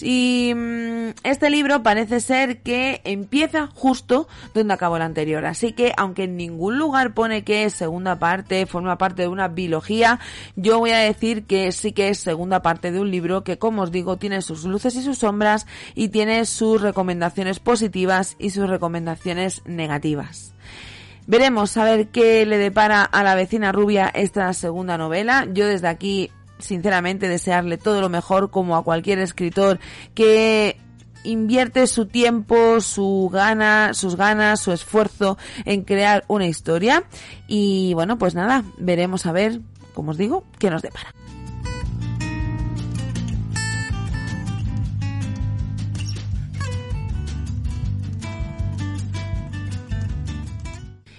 Y 0.02 0.54
mm, 0.54 1.10
este 1.24 1.50
libro 1.50 1.82
parece 1.82 2.20
ser 2.20 2.62
que 2.62 3.02
empieza 3.06 3.68
justo 3.74 4.28
donde 4.54 4.74
acabó 4.74 4.98
el 4.98 5.02
anterior. 5.02 5.46
Así 5.46 5.72
que, 5.74 5.94
aunque 5.98 6.24
en 6.26 6.38
ningún 6.38 6.78
lugar 6.78 7.14
pone 7.14 7.44
que 7.44 7.64
es 7.64 7.74
segunda 7.74 8.20
parte, 8.20 8.66
forma 8.66 8.98
parte 8.98 9.24
de 9.24 9.28
una 9.28 9.48
biología, 9.48 10.20
yo 10.56 10.80
voy 10.80 10.92
a 10.92 10.98
decir 10.98 11.25
que 11.46 11.72
sí 11.72 11.92
que 11.92 12.10
es 12.10 12.20
segunda 12.20 12.62
parte 12.62 12.92
de 12.92 13.00
un 13.00 13.10
libro 13.10 13.44
que, 13.44 13.58
como 13.58 13.82
os 13.82 13.92
digo, 13.92 14.18
tiene 14.18 14.42
sus 14.42 14.64
luces 14.64 14.96
y 14.96 15.02
sus 15.02 15.20
sombras 15.20 15.66
y 15.96 16.10
tiene 16.10 16.46
sus 16.46 16.82
recomendaciones 16.82 17.60
positivas 17.60 18.36
y 18.40 18.52
sus 18.52 18.70
recomendaciones 18.70 19.62
negativas. 19.66 20.54
Veremos 21.28 21.76
a 21.78 21.84
ver 21.84 22.10
qué 22.10 22.46
le 22.46 22.58
depara 22.58 23.04
a 23.04 23.24
la 23.24 23.34
vecina 23.34 23.72
rubia 23.72 24.12
esta 24.14 24.54
segunda 24.54 24.98
novela. 24.98 25.48
Yo 25.52 25.68
desde 25.68 25.88
aquí 25.88 26.30
sinceramente 26.60 27.28
desearle 27.28 27.78
todo 27.78 28.00
lo 28.00 28.10
mejor 28.10 28.52
como 28.52 28.78
a 28.78 28.84
cualquier 28.84 29.20
escritor 29.20 29.80
que 30.14 30.78
invierte 31.26 31.88
su 31.88 32.06
tiempo, 32.06 32.80
su 32.82 33.30
gana, 33.32 33.94
sus 33.94 34.16
ganas, 34.16 34.60
su 34.60 34.72
esfuerzo 34.72 35.38
en 35.66 35.84
crear 35.84 36.24
una 36.28 36.46
historia. 36.46 37.04
Y 37.48 37.94
bueno, 37.94 38.18
pues 38.18 38.36
nada, 38.36 38.64
veremos 38.78 39.26
a 39.26 39.32
ver, 39.32 39.62
como 39.96 40.12
os 40.12 40.18
digo, 40.18 40.44
qué 40.60 40.70
nos 40.70 40.84
depara. 40.84 41.10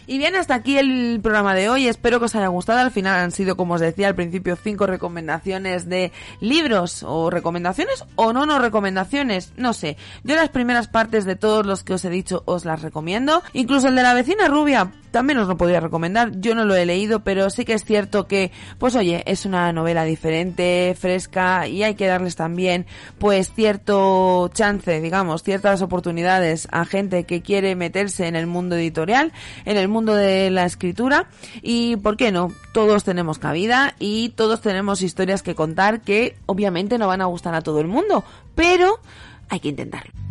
Y 0.08 0.18
bien, 0.18 0.36
hasta 0.36 0.54
aquí 0.54 0.78
el 0.78 1.18
programa 1.20 1.54
de 1.54 1.68
hoy. 1.68 1.88
Espero 1.88 2.20
que 2.20 2.26
os 2.26 2.34
haya 2.36 2.46
gustado. 2.46 2.78
Al 2.78 2.92
final 2.92 3.18
han 3.18 3.32
sido, 3.32 3.56
como 3.56 3.74
os 3.74 3.80
decía 3.80 4.06
al 4.06 4.14
principio, 4.14 4.56
cinco 4.56 4.86
recomendaciones 4.86 5.88
de 5.88 6.12
libros 6.40 7.02
o 7.02 7.28
recomendaciones 7.28 8.04
o 8.14 8.32
no 8.32 8.46
no 8.46 8.60
recomendaciones. 8.60 9.52
No 9.56 9.72
sé. 9.72 9.96
Yo 10.22 10.36
las 10.36 10.50
primeras 10.50 10.86
partes 10.86 11.24
de 11.24 11.34
todos 11.34 11.66
los 11.66 11.82
que 11.82 11.94
os 11.94 12.04
he 12.04 12.10
dicho 12.10 12.44
os 12.46 12.64
las 12.64 12.82
recomiendo. 12.82 13.42
Incluso 13.52 13.88
el 13.88 13.96
de 13.96 14.02
la 14.04 14.14
vecina 14.14 14.46
rubia 14.46 14.92
también 15.16 15.38
os 15.38 15.48
lo 15.48 15.56
podría 15.56 15.80
recomendar. 15.80 16.32
Yo 16.40 16.54
no 16.54 16.66
lo 16.66 16.76
he 16.76 16.84
leído, 16.84 17.20
pero 17.20 17.48
sí 17.48 17.64
que 17.64 17.72
es 17.72 17.86
cierto 17.86 18.26
que, 18.26 18.52
pues 18.78 18.94
oye, 18.96 19.22
es 19.24 19.46
una 19.46 19.72
novela 19.72 20.04
diferente, 20.04 20.94
fresca 20.98 21.66
y 21.66 21.82
hay 21.82 21.94
que 21.94 22.06
darles 22.06 22.36
también, 22.36 22.84
pues 23.16 23.50
cierto 23.50 24.50
chance, 24.52 25.00
digamos, 25.00 25.42
ciertas 25.42 25.80
oportunidades 25.80 26.68
a 26.70 26.84
gente 26.84 27.24
que 27.24 27.40
quiere 27.40 27.76
meterse 27.76 28.26
en 28.26 28.36
el 28.36 28.46
mundo 28.46 28.76
editorial, 28.76 29.32
en 29.64 29.78
el 29.78 29.88
de 30.04 30.50
la 30.50 30.64
escritura 30.64 31.28
y, 31.62 31.96
¿por 31.96 32.16
qué 32.16 32.32
no? 32.32 32.52
Todos 32.72 33.04
tenemos 33.04 33.38
cabida 33.38 33.94
y 33.98 34.30
todos 34.30 34.60
tenemos 34.60 35.02
historias 35.02 35.42
que 35.42 35.54
contar 35.54 36.00
que 36.00 36.36
obviamente 36.46 36.98
no 36.98 37.06
van 37.06 37.22
a 37.22 37.26
gustar 37.26 37.54
a 37.54 37.62
todo 37.62 37.80
el 37.80 37.86
mundo, 37.86 38.24
pero 38.54 39.00
hay 39.48 39.60
que 39.60 39.68
intentarlo. 39.68 40.25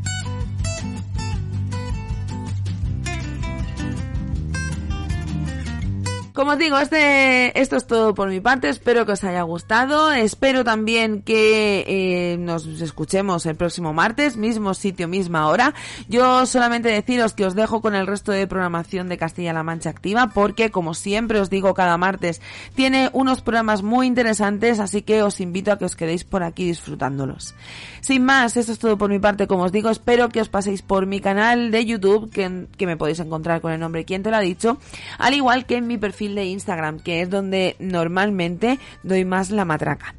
Como 6.35 6.51
os 6.51 6.57
digo, 6.57 6.77
este, 6.77 7.57
esto 7.57 7.77
es 7.77 7.87
todo 7.87 8.13
por 8.13 8.27
mi 8.27 8.41
parte. 8.41 8.67
Espero 8.67 9.05
que 9.05 9.13
os 9.13 9.23
haya 9.23 9.41
gustado. 9.43 10.11
Espero 10.11 10.65
también 10.65 11.21
que 11.21 11.85
eh, 11.87 12.37
nos 12.37 12.65
escuchemos 12.81 13.45
el 13.45 13.55
próximo 13.55 13.93
martes, 13.93 14.35
mismo 14.35 14.73
sitio, 14.73 15.07
misma 15.07 15.47
hora. 15.47 15.73
Yo 16.09 16.45
solamente 16.45 16.89
deciros 16.89 17.33
que 17.33 17.45
os 17.45 17.55
dejo 17.55 17.79
con 17.79 17.95
el 17.95 18.05
resto 18.05 18.33
de 18.33 18.47
programación 18.47 19.07
de 19.07 19.17
Castilla-La 19.17 19.63
Mancha 19.63 19.89
Activa, 19.89 20.31
porque 20.33 20.71
como 20.71 20.93
siempre 20.93 21.39
os 21.39 21.49
digo 21.49 21.73
cada 21.73 21.97
martes, 21.97 22.41
tiene 22.75 23.09
unos 23.13 23.41
programas 23.41 23.81
muy 23.81 24.05
interesantes, 24.05 24.81
así 24.81 25.03
que 25.03 25.23
os 25.23 25.39
invito 25.39 25.71
a 25.71 25.77
que 25.77 25.85
os 25.85 25.95
quedéis 25.95 26.25
por 26.25 26.43
aquí 26.43 26.65
disfrutándolos. 26.65 27.55
Sin 28.01 28.25
más, 28.25 28.57
esto 28.57 28.73
es 28.73 28.77
todo 28.77 28.97
por 28.97 29.09
mi 29.09 29.19
parte. 29.19 29.47
Como 29.47 29.63
os 29.63 29.71
digo, 29.71 29.89
espero 29.89 30.27
que 30.29 30.41
os 30.41 30.49
paséis 30.49 30.81
por 30.81 31.05
mi 31.05 31.21
canal 31.21 31.71
de 31.71 31.85
YouTube, 31.85 32.29
que, 32.29 32.85
me 32.85 32.97
podéis 32.97 33.19
encontrar 33.19 33.61
con 33.61 33.71
el 33.71 33.79
nombre 33.79 34.05
Quien 34.05 34.21
te 34.21 34.29
lo 34.29 34.37
ha 34.37 34.41
dicho, 34.41 34.77
al 35.17 35.33
igual 35.33 35.65
que 35.65 35.77
en 35.77 35.87
mi 35.87 35.97
de 36.33 36.45
Instagram, 36.45 36.99
que 36.99 37.21
es 37.21 37.29
donde 37.29 37.75
normalmente 37.77 38.79
doy 39.03 39.25
más 39.25 39.51
la 39.51 39.65
matraca. 39.65 40.15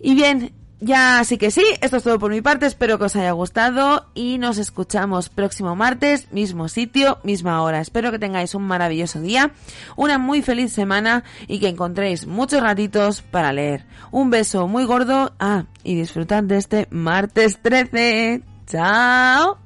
Y 0.00 0.14
bien, 0.14 0.52
ya 0.82 1.22
sí 1.22 1.38
que 1.38 1.52
sí, 1.52 1.62
esto 1.80 1.98
es 1.98 2.02
todo 2.02 2.18
por 2.18 2.32
mi 2.32 2.42
parte, 2.42 2.66
espero 2.66 2.98
que 2.98 3.04
os 3.04 3.14
haya 3.14 3.30
gustado 3.30 4.06
y 4.14 4.38
nos 4.38 4.58
escuchamos 4.58 5.28
próximo 5.28 5.76
martes, 5.76 6.32
mismo 6.32 6.68
sitio, 6.68 7.18
misma 7.22 7.62
hora. 7.62 7.80
Espero 7.80 8.10
que 8.10 8.18
tengáis 8.18 8.56
un 8.56 8.64
maravilloso 8.64 9.20
día, 9.20 9.52
una 9.94 10.18
muy 10.18 10.42
feliz 10.42 10.72
semana 10.72 11.22
y 11.46 11.60
que 11.60 11.68
encontréis 11.68 12.26
muchos 12.26 12.60
ratitos 12.60 13.22
para 13.22 13.52
leer. 13.52 13.86
Un 14.10 14.30
beso 14.30 14.66
muy 14.66 14.84
gordo, 14.84 15.32
ah, 15.38 15.66
y 15.84 15.94
disfrutad 15.94 16.42
de 16.42 16.56
este 16.56 16.88
martes 16.90 17.60
13. 17.62 18.42
Chao. 18.66 19.61